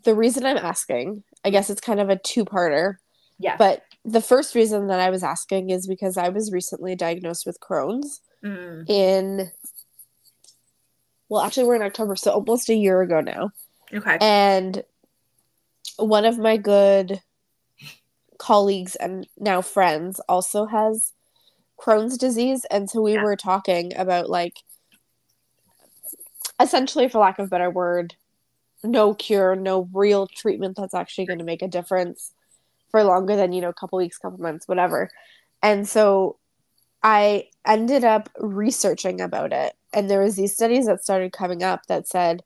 [0.03, 2.95] the reason i'm asking i guess it's kind of a two-parter
[3.39, 3.55] yeah.
[3.57, 7.59] but the first reason that i was asking is because i was recently diagnosed with
[7.59, 8.89] crohn's mm.
[8.89, 9.49] in
[11.29, 13.51] well actually we're in october so almost a year ago now.
[13.93, 14.17] Okay.
[14.19, 14.83] And
[15.97, 17.21] one of my good
[18.37, 21.13] colleagues and now friends also has
[21.79, 22.65] Crohn's disease.
[22.71, 23.23] And so we yeah.
[23.23, 24.57] were talking about like
[26.59, 28.15] essentially, for lack of a better word,
[28.83, 32.33] no cure, no real treatment that's actually going to make a difference
[32.89, 35.09] for longer than, you know, a couple weeks, couple months, whatever.
[35.61, 36.37] And so
[37.03, 39.73] I ended up researching about it.
[39.93, 42.43] And there was these studies that started coming up that said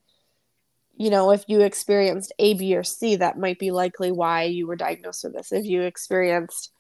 [0.98, 4.68] you know, if you experienced A, B, or C, that might be likely why you
[4.68, 5.52] were diagnosed with this.
[5.52, 6.72] If you experienced,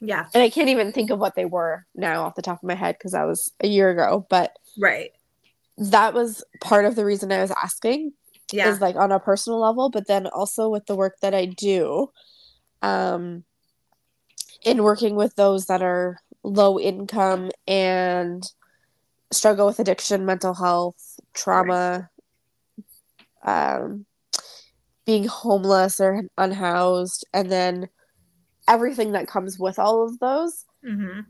[0.00, 2.66] yeah, and I can't even think of what they were now off the top of
[2.66, 5.12] my head because that was a year ago, but right,
[5.78, 8.12] that was part of the reason I was asking.
[8.52, 8.68] Yeah.
[8.68, 12.10] Is like on a personal level, but then also with the work that I do,
[12.82, 13.44] um,
[14.64, 18.42] in working with those that are low income and
[19.30, 22.10] struggle with addiction, mental health, trauma.
[23.44, 24.06] Um,
[25.06, 27.88] being homeless or unhoused, and then
[28.68, 31.20] everything that comes with all of those, mm-hmm.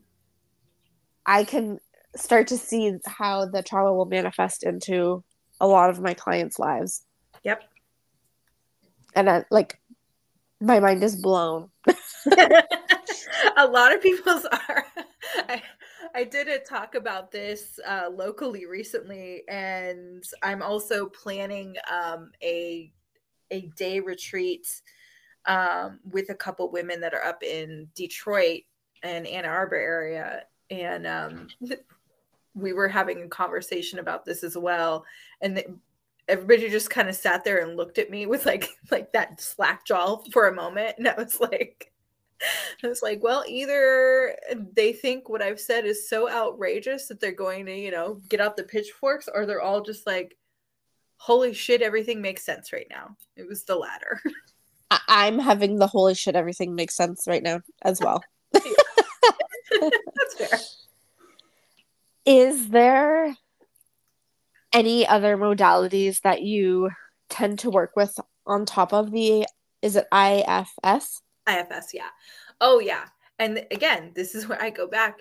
[1.27, 1.79] I can
[2.17, 5.25] start to see how the trauma will manifest into
[5.61, 7.05] a lot of my clients' lives.
[7.45, 7.63] Yep.
[9.15, 9.79] And I, like,
[10.61, 11.71] my mind is blown.
[13.57, 14.85] a lot of people's are.
[15.49, 15.63] I,
[16.15, 22.93] I did a talk about this uh, locally recently, and I'm also planning um, a
[23.51, 24.67] a day retreat
[25.47, 28.63] um, with a couple women that are up in Detroit
[29.03, 31.49] and Ann Arbor area, and um,
[32.55, 35.05] we were having a conversation about this as well,
[35.41, 35.63] and.
[36.29, 39.85] Everybody just kind of sat there and looked at me with like like that slack
[39.85, 41.91] jaw for a moment and i was like
[42.84, 44.36] I was like, well, either
[44.74, 48.41] they think what I've said is so outrageous that they're going to, you know, get
[48.41, 50.36] out the pitchforks, or they're all just like,
[51.16, 53.16] holy shit, everything makes sense right now.
[53.36, 54.20] It was the latter.
[55.09, 58.22] I'm having the holy shit, everything makes sense right now as well.
[58.53, 60.59] That's fair.
[62.26, 63.34] Is there
[64.72, 66.91] any other modalities that you
[67.28, 69.47] tend to work with on top of the
[69.82, 71.22] is it IFS?
[71.59, 72.11] IFS, yeah.
[72.61, 73.07] Oh yeah.
[73.39, 75.21] And again, this is where I go back.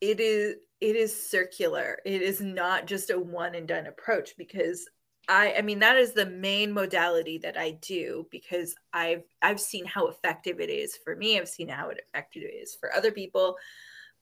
[0.00, 1.98] It is it is circular.
[2.04, 4.88] It is not just a one and done approach because
[5.28, 9.84] I I mean that is the main modality that I do because I've I've seen
[9.84, 11.38] how effective it is for me.
[11.38, 13.56] I've seen how effective it is for other people.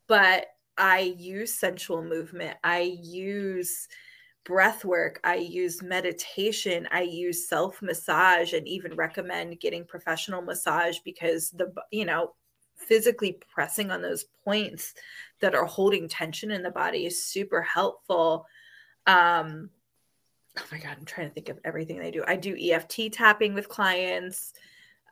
[0.07, 2.57] But I use sensual movement.
[2.65, 3.89] I use
[4.45, 10.99] breath work, I use meditation, I use self massage, and even recommend getting professional massage
[11.05, 12.35] because the, you know,
[12.77, 14.95] physically pressing on those points
[15.41, 18.47] that are holding tension in the body is super helpful.
[19.07, 19.71] Um,
[20.59, 22.25] oh my God, I'm trying to think of everything they do.
[22.27, 24.55] I do EFT tapping with clients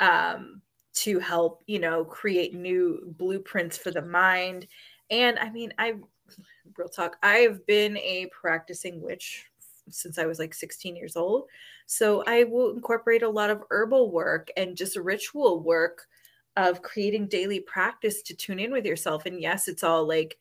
[0.01, 0.63] um,
[0.95, 4.67] to help, you know, create new blueprints for the mind.
[5.11, 5.95] And I mean, I
[6.79, 7.17] real talk.
[7.23, 9.47] I've been a practicing witch
[9.91, 11.49] since I was like 16 years old.
[11.87, 16.07] So I will incorporate a lot of herbal work and just ritual work
[16.57, 19.27] of creating daily practice to tune in with yourself.
[19.27, 20.37] And yes, it's all like,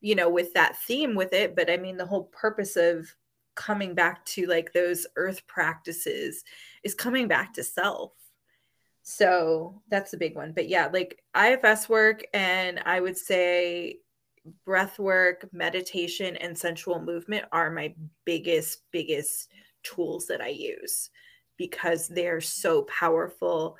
[0.00, 1.56] you know, with that theme with it.
[1.56, 3.14] But I mean, the whole purpose of
[3.54, 6.44] coming back to like those earth practices
[6.84, 8.12] is coming back to self.
[9.02, 10.52] So that's a big one.
[10.52, 14.00] But yeah, like IFS work, and I would say
[14.64, 17.94] breath work, meditation, and sensual movement are my
[18.24, 19.50] biggest, biggest
[19.82, 21.10] tools that I use
[21.56, 23.76] because they're so powerful.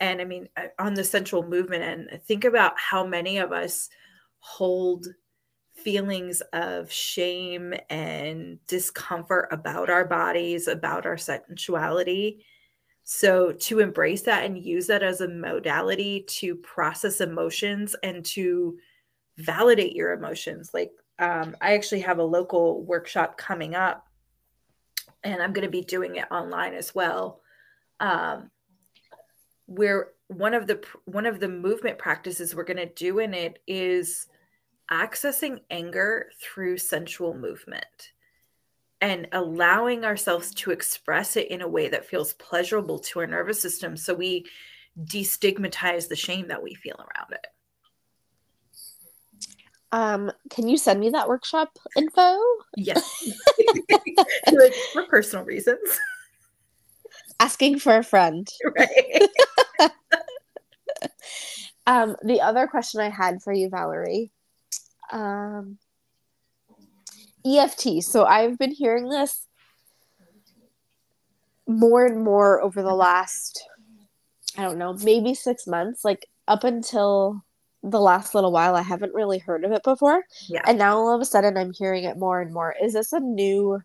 [0.00, 3.88] And I mean, uh, on the sensual movement, and think about how many of us
[4.38, 5.06] hold
[5.74, 12.44] feelings of shame and discomfort about our bodies, about our sensuality.
[13.04, 18.78] So, to embrace that and use that as a modality to process emotions and to
[19.38, 20.70] validate your emotions.
[20.72, 24.06] Like, um, I actually have a local workshop coming up,
[25.24, 27.40] and I'm going to be doing it online as well.
[28.00, 28.50] Um,
[29.66, 33.58] where one of the one of the movement practices we're going to do in it
[33.66, 34.26] is
[34.90, 38.12] accessing anger through sensual movement
[39.00, 43.60] and allowing ourselves to express it in a way that feels pleasurable to our nervous
[43.60, 44.46] system so we
[45.04, 47.46] destigmatize the shame that we feel around it
[49.96, 52.36] um, can you send me that workshop info?
[52.76, 53.32] Yes.
[54.52, 55.98] like, for personal reasons.
[57.40, 58.46] Asking for a friend.
[58.76, 59.28] Right.
[61.86, 64.30] um, the other question I had for you, Valerie.
[65.10, 65.78] Um,
[67.46, 68.02] EFT.
[68.02, 69.46] So I've been hearing this
[71.66, 73.66] more and more over the last,
[74.58, 76.04] I don't know, maybe six months.
[76.04, 77.45] Like up until
[77.90, 80.22] the last little while I haven't really heard of it before.
[80.48, 80.62] Yeah.
[80.66, 82.74] And now all of a sudden I'm hearing it more and more.
[82.82, 83.80] Is this a new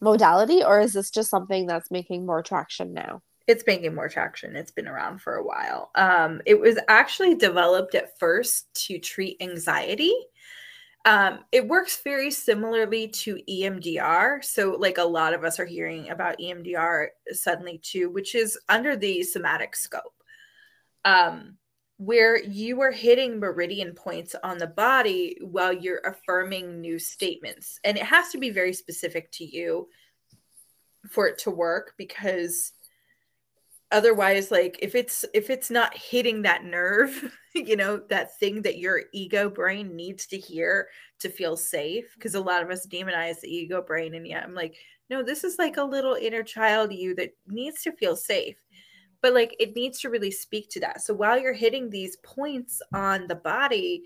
[0.00, 3.22] modality or is this just something that's making more traction now?
[3.46, 4.54] It's making more traction.
[4.54, 5.90] It's been around for a while.
[5.94, 10.14] Um, it was actually developed at first to treat anxiety.
[11.06, 14.44] Um, it works very similarly to EMDR.
[14.44, 18.96] So, like a lot of us are hearing about EMDR suddenly too, which is under
[18.96, 20.14] the somatic scope.
[21.04, 21.56] Um,
[22.00, 27.78] where you are hitting meridian points on the body while you're affirming new statements.
[27.84, 29.86] And it has to be very specific to you
[31.10, 32.72] for it to work because
[33.92, 38.78] otherwise like if it's if it's not hitting that nerve you know that thing that
[38.78, 40.88] your ego brain needs to hear
[41.18, 44.54] to feel safe because a lot of us demonize the ego brain and yeah i'm
[44.54, 44.76] like
[45.08, 48.56] no this is like a little inner child you that needs to feel safe
[49.22, 51.02] but like it needs to really speak to that.
[51.02, 54.04] So while you're hitting these points on the body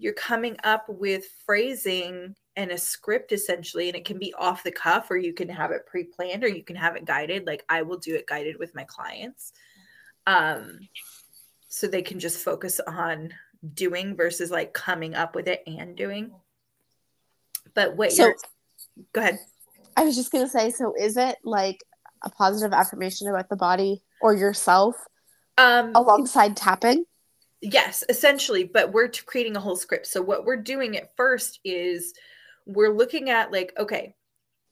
[0.00, 4.72] you're coming up with phrasing and a script essentially and it can be off the
[4.72, 7.46] cuff or you can have it pre-planned or you can have it guided.
[7.46, 9.52] Like i will do it guided with my clients.
[10.26, 10.80] Um
[11.68, 13.32] so they can just focus on
[13.74, 16.32] doing versus like coming up with it and doing.
[17.74, 18.34] But what so, you're
[19.12, 19.38] go ahead.
[19.98, 21.84] I was just going to say so is it like
[22.24, 24.96] a positive affirmation about the body or yourself
[25.58, 27.04] um alongside tapping?
[27.60, 30.06] Yes essentially but we're creating a whole script.
[30.06, 32.14] So what we're doing at first is
[32.66, 34.14] we're looking at like okay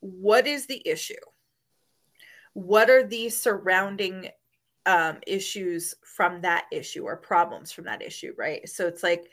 [0.00, 1.14] what is the issue?
[2.52, 4.28] What are the surrounding
[4.86, 8.68] um, issues from that issue or problems from that issue right?
[8.68, 9.28] So it's like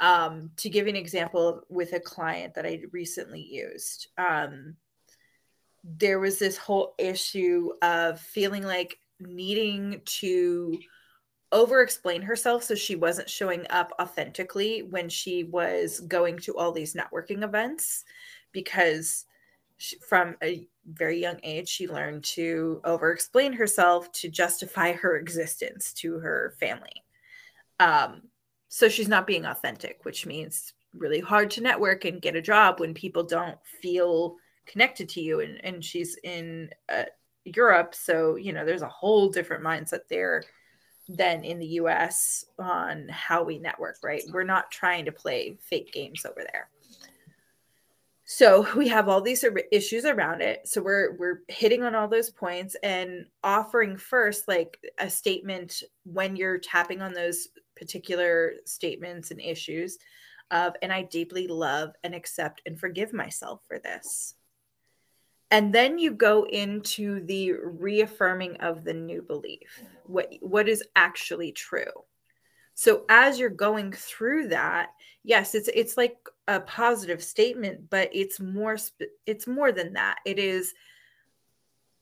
[0.00, 4.76] um, to give an example with a client that i recently used um,
[5.84, 10.78] there was this whole issue of feeling like needing to
[11.50, 16.72] over explain herself so she wasn't showing up authentically when she was going to all
[16.72, 18.04] these networking events
[18.52, 19.24] because
[19.78, 25.16] she, from a very young age she learned to over explain herself to justify her
[25.16, 27.02] existence to her family.
[27.80, 28.22] Um,
[28.68, 32.80] so she's not being authentic which means really hard to network and get a job
[32.80, 37.04] when people don't feel connected to you and, and she's in uh,
[37.54, 40.42] europe so you know there's a whole different mindset there
[41.08, 44.22] than in the US on how we network, right?
[44.30, 46.68] We're not trying to play fake games over there.
[48.24, 50.68] So we have all these issues around it.
[50.68, 56.36] So we're we're hitting on all those points and offering first like a statement when
[56.36, 59.98] you're tapping on those particular statements and issues
[60.50, 64.34] of and I deeply love and accept and forgive myself for this.
[65.50, 71.52] And then you go into the reaffirming of the new belief, what, what is actually
[71.52, 71.86] true.
[72.74, 74.90] So as you're going through that,
[75.24, 78.76] yes, it's it's like a positive statement, but it's more
[79.26, 80.18] it's more than that.
[80.24, 80.74] It is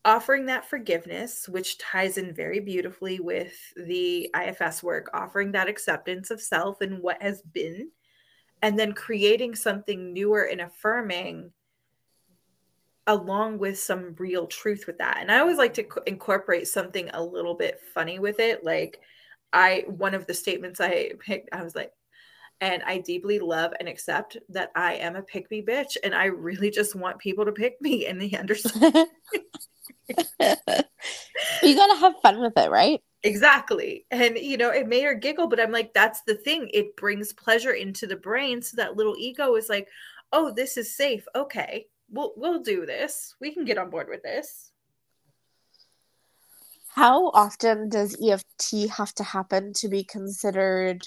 [0.05, 6.31] offering that forgiveness, which ties in very beautifully with the IFS work, offering that acceptance
[6.31, 7.91] of self and what has been,
[8.61, 11.53] and then creating something newer and affirming
[13.07, 15.19] along with some real truth with that.
[15.21, 18.65] And I always like to incorporate something a little bit funny with it.
[18.65, 19.01] Like
[19.53, 21.93] I one of the statements I picked, I was like,
[22.61, 26.27] and I deeply love and accept that I am a pick me bitch, and I
[26.27, 28.83] really just want people to pick me, and they understand.
[30.09, 30.17] you
[31.77, 33.01] gotta have fun with it, right?
[33.23, 34.07] Exactly.
[34.11, 36.71] And you know, it made her giggle, but I'm like, that's the thing.
[36.73, 38.63] It brings pleasure into the brain.
[38.63, 39.89] So that little ego is like,
[40.33, 41.27] oh, this is safe.
[41.35, 43.35] Okay we'll we'll do this.
[43.41, 44.71] We can get on board with this.
[46.95, 51.07] How often does EFT have to happen to be considered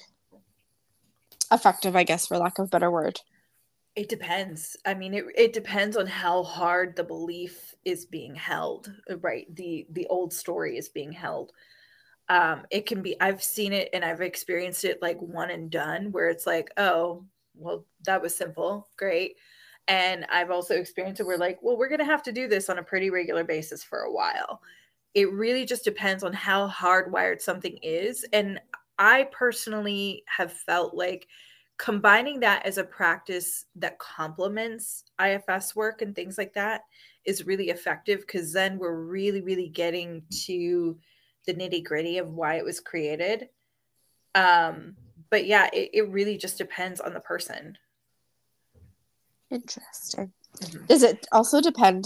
[1.52, 3.20] effective, I guess for lack of a better word?
[3.96, 4.78] It depends.
[4.86, 9.48] I mean, it, it depends on how hard the belief is being held, right?
[9.56, 11.52] The the old story is being held.
[12.30, 16.12] Um, it can be I've seen it and I've experienced it like one and done
[16.12, 17.26] where it's like, oh,
[17.56, 19.38] well, that was simple, great
[19.90, 22.70] and I've also experienced it where, like, well, we're going to have to do this
[22.70, 24.62] on a pretty regular basis for a while.
[25.16, 28.24] It really just depends on how hardwired something is.
[28.32, 28.62] And
[29.00, 31.28] I personally have felt like
[31.80, 36.82] combining that as a practice that complements IFS work and things like that
[37.26, 41.00] is really effective because then we're really, really getting to
[41.48, 43.50] the nitty gritty of why it was created.
[44.36, 44.96] Um,
[45.32, 47.76] but yeah, it, it really just depends on the person.
[49.52, 50.32] Interesting.
[50.58, 50.86] Mm-hmm.
[50.86, 52.06] Does it also depend,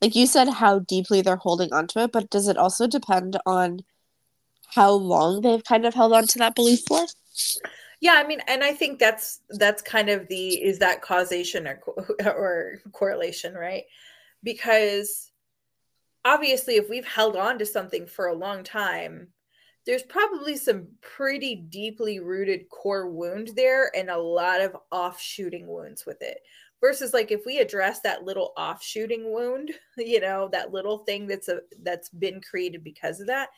[0.00, 3.80] like you said, how deeply they're holding onto it, but does it also depend on
[4.74, 7.06] how long they've kind of held on to that belief for?
[8.00, 11.80] Yeah, I mean, and I think that's that's kind of the is that causation or
[12.24, 13.84] or correlation, right?
[14.42, 15.30] Because
[16.24, 19.28] obviously, if we've held on to something for a long time,
[19.86, 26.04] there's probably some pretty deeply rooted core wound there and a lot of offshooting wounds
[26.06, 26.38] with it
[26.80, 31.48] versus like if we address that little offshooting wound you know that little thing that's
[31.48, 33.48] a that's been created because of that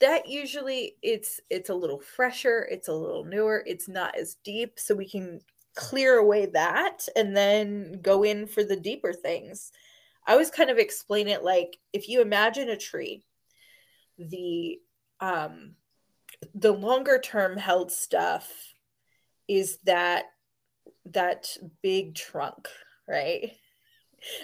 [0.00, 4.78] that usually it's it's a little fresher it's a little newer it's not as deep
[4.78, 5.40] so we can
[5.74, 9.72] clear away that and then go in for the deeper things.
[10.26, 13.22] I always kind of explain it like if you imagine a tree
[14.18, 14.78] the
[15.20, 15.74] um
[16.54, 18.50] the longer term held stuff
[19.48, 20.24] is that
[21.06, 22.68] that big trunk
[23.08, 23.52] right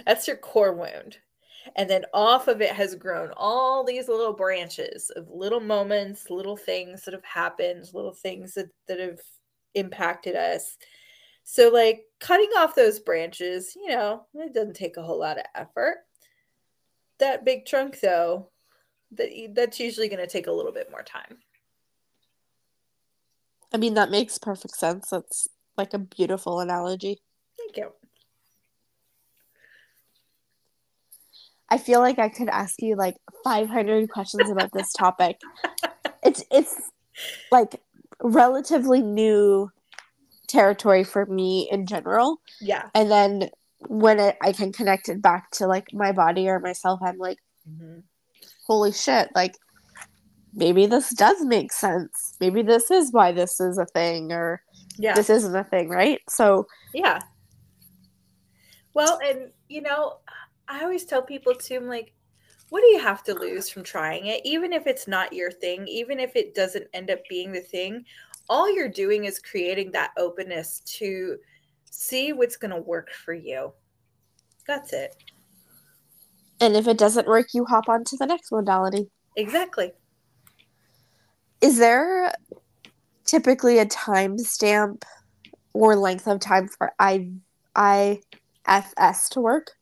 [0.04, 1.18] that's your core wound
[1.74, 6.56] and then off of it has grown all these little branches of little moments, little
[6.56, 9.20] things that have happened, little things that, that have
[9.74, 10.76] impacted us.
[11.42, 15.44] So, like cutting off those branches, you know, it doesn't take a whole lot of
[15.54, 15.98] effort.
[17.18, 18.50] That big trunk, though,
[19.16, 21.38] that that's usually going to take a little bit more time.
[23.72, 25.10] I mean, that makes perfect sense.
[25.10, 27.20] That's like a beautiful analogy.
[27.58, 27.92] Thank you.
[31.68, 35.40] I feel like I could ask you like 500 questions about this topic.
[36.22, 36.74] it's it's
[37.50, 37.80] like
[38.22, 39.70] relatively new
[40.46, 42.40] territory for me in general.
[42.60, 42.88] Yeah.
[42.94, 43.50] And then
[43.88, 47.38] when it, I can connect it back to like my body or myself, I'm like,
[47.68, 48.00] mm-hmm.
[48.66, 49.30] Holy shit!
[49.34, 49.56] Like
[50.54, 52.36] maybe this does make sense.
[52.40, 54.62] Maybe this is why this is a thing, or
[54.98, 56.20] yeah, this isn't a thing, right?
[56.28, 57.20] So yeah.
[58.94, 60.18] Well, and you know,
[60.68, 62.12] I always tell people too, I'm like,
[62.70, 64.40] what do you have to lose from trying it?
[64.44, 68.04] Even if it's not your thing, even if it doesn't end up being the thing,
[68.48, 71.36] all you're doing is creating that openness to
[71.90, 73.72] see what's going to work for you.
[74.66, 75.14] That's it.
[76.60, 79.10] And if it doesn't work, you hop on to the next modality.
[79.36, 79.92] Exactly.
[81.60, 82.32] Is there
[83.24, 85.04] typically a time stamp
[85.72, 87.30] or length of time for I
[87.76, 89.72] IFS to work?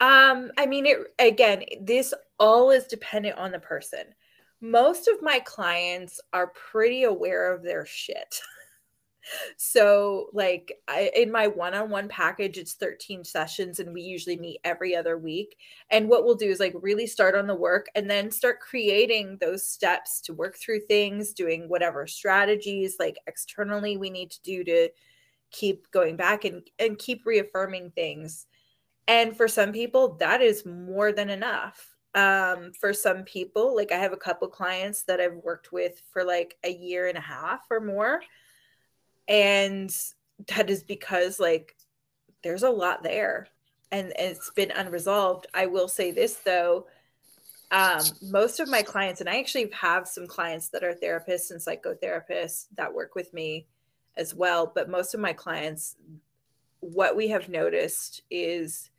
[0.00, 4.04] Um, I mean, it again, this all is dependent on the person.
[4.60, 8.40] Most of my clients are pretty aware of their shit.
[9.56, 14.36] so, like, I, in my one on one package, it's 13 sessions, and we usually
[14.38, 15.56] meet every other week.
[15.90, 19.38] And what we'll do is like really start on the work and then start creating
[19.40, 24.64] those steps to work through things, doing whatever strategies like externally we need to do
[24.64, 24.88] to
[25.50, 28.46] keep going back and, and keep reaffirming things
[29.08, 31.94] and for some people, that is more than enough.
[32.14, 36.24] Um, for some people, like I have a couple clients that I've worked with for
[36.24, 38.20] like a year and a half or more.
[39.28, 39.94] And
[40.48, 41.76] that is because like
[42.42, 43.48] there's a lot there
[43.90, 45.46] and, it's been unresolved.
[45.54, 46.86] I will say this though,
[47.70, 51.60] um, most of my clients, and I actually have some clients that are therapists and
[51.60, 53.66] psychotherapists that work with me
[54.16, 55.96] as well, but most of my clients,
[56.80, 58.90] what we have noticed is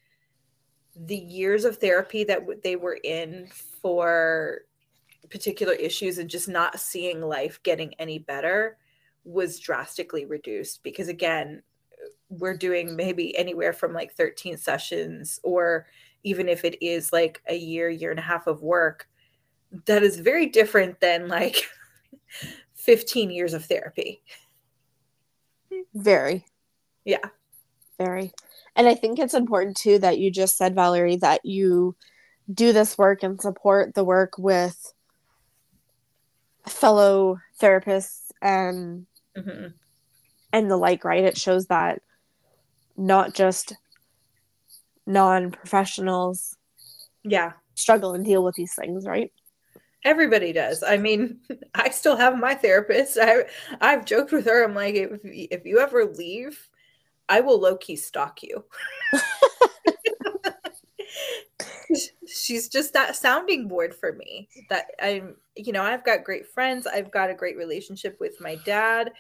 [0.95, 3.47] the years of therapy that they were in
[3.81, 4.59] for
[5.29, 8.77] particular issues and just not seeing life getting any better
[9.27, 11.61] was drastically reduced because again
[12.29, 15.85] we're doing maybe anywhere from like 13 sessions or
[16.23, 19.07] even if it is like a year year and a half of work
[19.85, 21.57] that is very different than like
[22.75, 24.21] 15 years of therapy.
[25.93, 26.45] Very.
[27.05, 27.29] Yeah.
[27.97, 28.31] Very.
[28.75, 31.95] And I think it's important too that you just said, Valerie, that you
[32.53, 34.93] do this work and support the work with
[36.67, 39.05] fellow therapists and
[39.37, 39.67] mm-hmm.
[40.53, 41.23] and the like, right?
[41.23, 42.01] It shows that
[42.95, 43.73] not just
[45.05, 46.57] non-professionals
[47.23, 49.31] yeah struggle and deal with these things right
[50.03, 51.39] everybody does i mean
[51.75, 53.45] i still have my therapist i
[53.79, 56.67] i've joked with her i'm like if, if you ever leave
[57.29, 58.63] I will low key stalk you.
[62.27, 64.49] She's just that sounding board for me.
[64.69, 66.87] That I'm, you know, I've got great friends.
[66.87, 69.11] I've got a great relationship with my dad,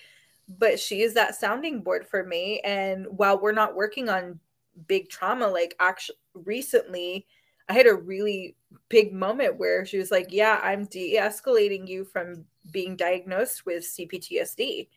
[0.59, 2.59] but she is that sounding board for me.
[2.61, 4.39] And while we're not working on
[4.87, 7.27] big trauma, like actually recently,
[7.69, 8.55] I had a really
[8.89, 13.83] big moment where she was like, Yeah, I'm de escalating you from being diagnosed with
[13.83, 14.87] CPTSD.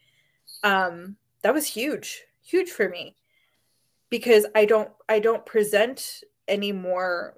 [0.62, 3.14] Um, that was huge huge for me
[4.08, 7.36] because I don't I don't present anymore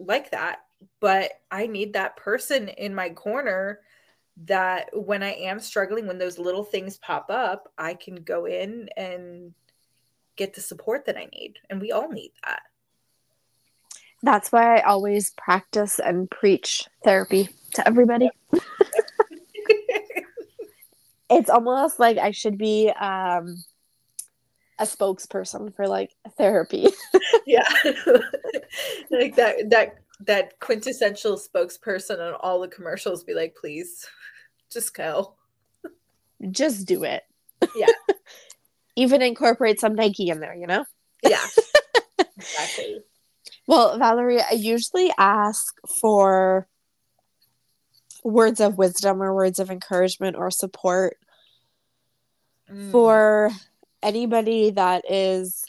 [0.00, 0.60] like that
[1.00, 3.80] but I need that person in my corner
[4.44, 8.88] that when I am struggling when those little things pop up I can go in
[8.96, 9.54] and
[10.40, 11.58] get the support that I need.
[11.68, 12.62] And we all need that.
[14.22, 18.30] That's why I always practice and preach therapy to everybody.
[21.32, 23.62] It's almost like I should be um
[24.80, 26.88] a spokesperson for like therapy.
[27.46, 27.68] yeah.
[29.10, 34.06] like that that that quintessential spokesperson on all the commercials be like, please,
[34.72, 35.34] just go.
[36.50, 37.22] Just do it.
[37.76, 37.86] Yeah.
[38.96, 40.84] Even incorporate some Nike in there, you know?
[41.22, 41.44] Yeah.
[42.36, 43.00] exactly.
[43.66, 46.66] Well, Valerie, I usually ask for
[48.24, 51.16] words of wisdom or words of encouragement or support
[52.70, 52.90] mm.
[52.90, 53.50] for
[54.02, 55.64] anybody that is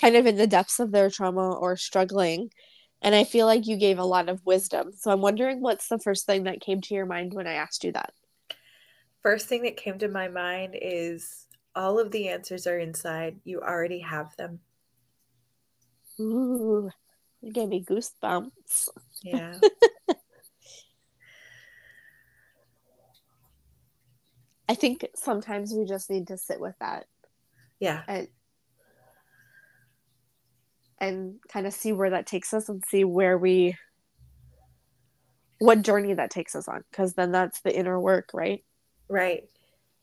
[0.00, 2.50] kind of in the depths of their trauma or struggling.
[3.02, 4.92] And I feel like you gave a lot of wisdom.
[4.92, 7.84] So I'm wondering what's the first thing that came to your mind when I asked
[7.84, 8.12] you that?
[9.22, 13.38] First thing that came to my mind is all of the answers are inside.
[13.44, 14.60] You already have them.
[16.18, 16.90] Ooh,
[17.40, 18.88] you gave me goosebumps.
[19.22, 19.54] Yeah.
[24.70, 27.06] I think sometimes we just need to sit with that.
[27.80, 28.02] Yeah.
[28.06, 28.28] And,
[31.00, 33.76] and kind of see where that takes us and see where we
[35.58, 38.64] what journey that takes us on because then that's the inner work right
[39.08, 39.44] right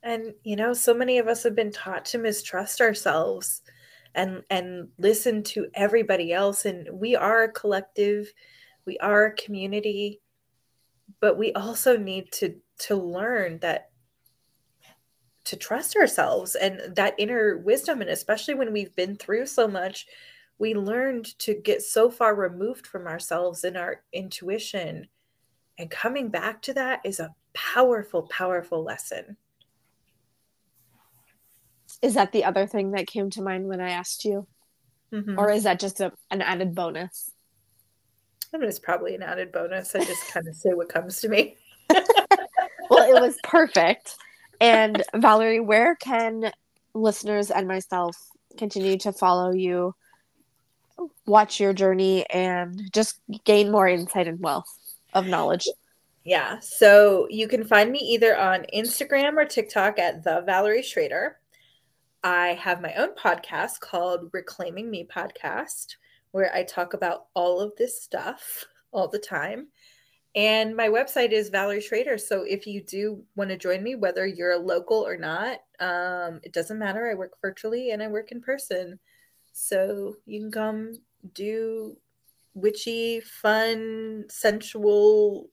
[0.03, 3.61] and you know so many of us have been taught to mistrust ourselves
[4.13, 8.32] and and listen to everybody else and we are a collective
[8.86, 10.20] we are a community
[11.22, 13.87] but we also need to to learn that
[15.48, 20.06] to trust ourselves and that inner wisdom and especially when we've been through so much
[20.60, 25.08] we learned to get so far removed from ourselves and our intuition
[25.78, 29.38] and coming back to that is a powerful powerful lesson
[32.02, 34.48] is that the other thing that came to mind when I asked you?
[35.14, 35.39] Mm-hmm.
[35.39, 37.32] Or is that just a, an added bonus?
[38.54, 39.95] I mean, it's probably an added bonus.
[39.95, 41.58] I just kind of say what comes to me.
[42.89, 44.16] well, it was perfect.
[44.60, 46.51] And Valerie, where can
[46.93, 48.18] listeners and myself
[48.58, 49.93] continue to follow you,
[51.26, 54.68] watch your journey, and just gain more insight and wealth
[55.14, 55.68] of knowledge?
[56.24, 56.60] Yeah.
[56.60, 61.38] So you can find me either on Instagram or TikTok at the Valerie Schrader.
[62.24, 65.95] I have my own podcast called Reclaiming Me Podcast,
[66.32, 69.68] where I talk about all of this stuff all the time.
[70.38, 72.18] And my website is Valerie Schrader.
[72.18, 76.40] So if you do want to join me, whether you're a local or not, um,
[76.44, 77.10] it doesn't matter.
[77.10, 79.00] I work virtually and I work in person.
[79.52, 80.94] So you can come
[81.34, 81.98] do
[82.54, 85.50] witchy, fun, sensual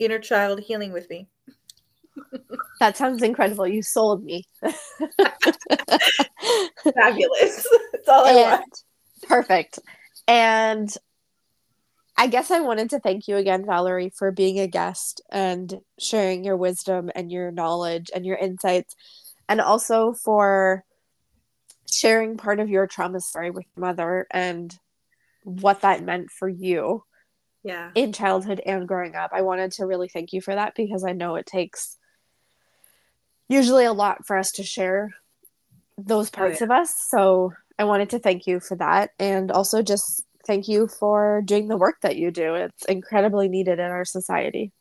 [0.00, 1.28] inner child healing with me
[2.80, 3.66] that sounds incredible.
[3.66, 4.44] You sold me.
[6.94, 7.66] Fabulous.
[7.92, 8.82] That's all I want.
[9.22, 9.78] Perfect.
[10.26, 10.94] And
[12.16, 16.44] I guess I wanted to thank you again, Valerie, for being a guest and sharing
[16.44, 18.94] your wisdom and your knowledge and your insights,
[19.48, 20.84] and also for
[21.90, 24.76] sharing part of your trauma story with your mother and
[25.44, 27.04] what that meant for you
[27.62, 31.04] yeah in childhood and growing up i wanted to really thank you for that because
[31.04, 31.98] i know it takes
[33.48, 35.12] usually a lot for us to share
[35.98, 36.74] those parts oh, yeah.
[36.74, 36.94] of us.
[37.08, 39.10] So I wanted to thank you for that.
[39.18, 42.54] And also just thank you for doing the work that you do.
[42.54, 44.72] It's incredibly needed in our society.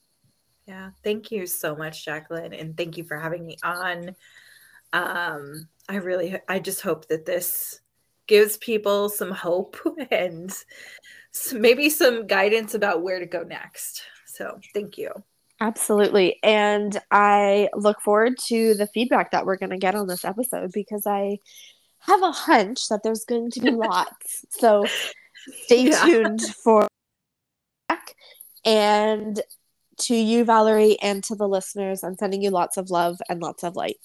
[0.68, 0.92] Yeah.
[1.04, 2.54] Thank you so much, Jacqueline.
[2.54, 4.16] And thank you for having me on.
[4.94, 7.82] Um, I really, I just hope that this
[8.28, 9.78] gives people some hope
[10.12, 10.56] and
[11.54, 14.04] maybe some guidance about where to go next.
[14.26, 15.12] So thank you.
[15.60, 16.40] Absolutely.
[16.44, 20.72] And I look forward to the feedback that we're going to get on this episode
[20.74, 21.40] because I
[22.00, 24.46] have a hunch that there's going to be lots.
[24.50, 24.86] so
[25.64, 26.04] stay yeah.
[26.04, 26.88] tuned for
[28.66, 29.42] and
[30.00, 33.64] to you Valerie and to the listeners I'm sending you lots of love and lots
[33.64, 33.98] of light.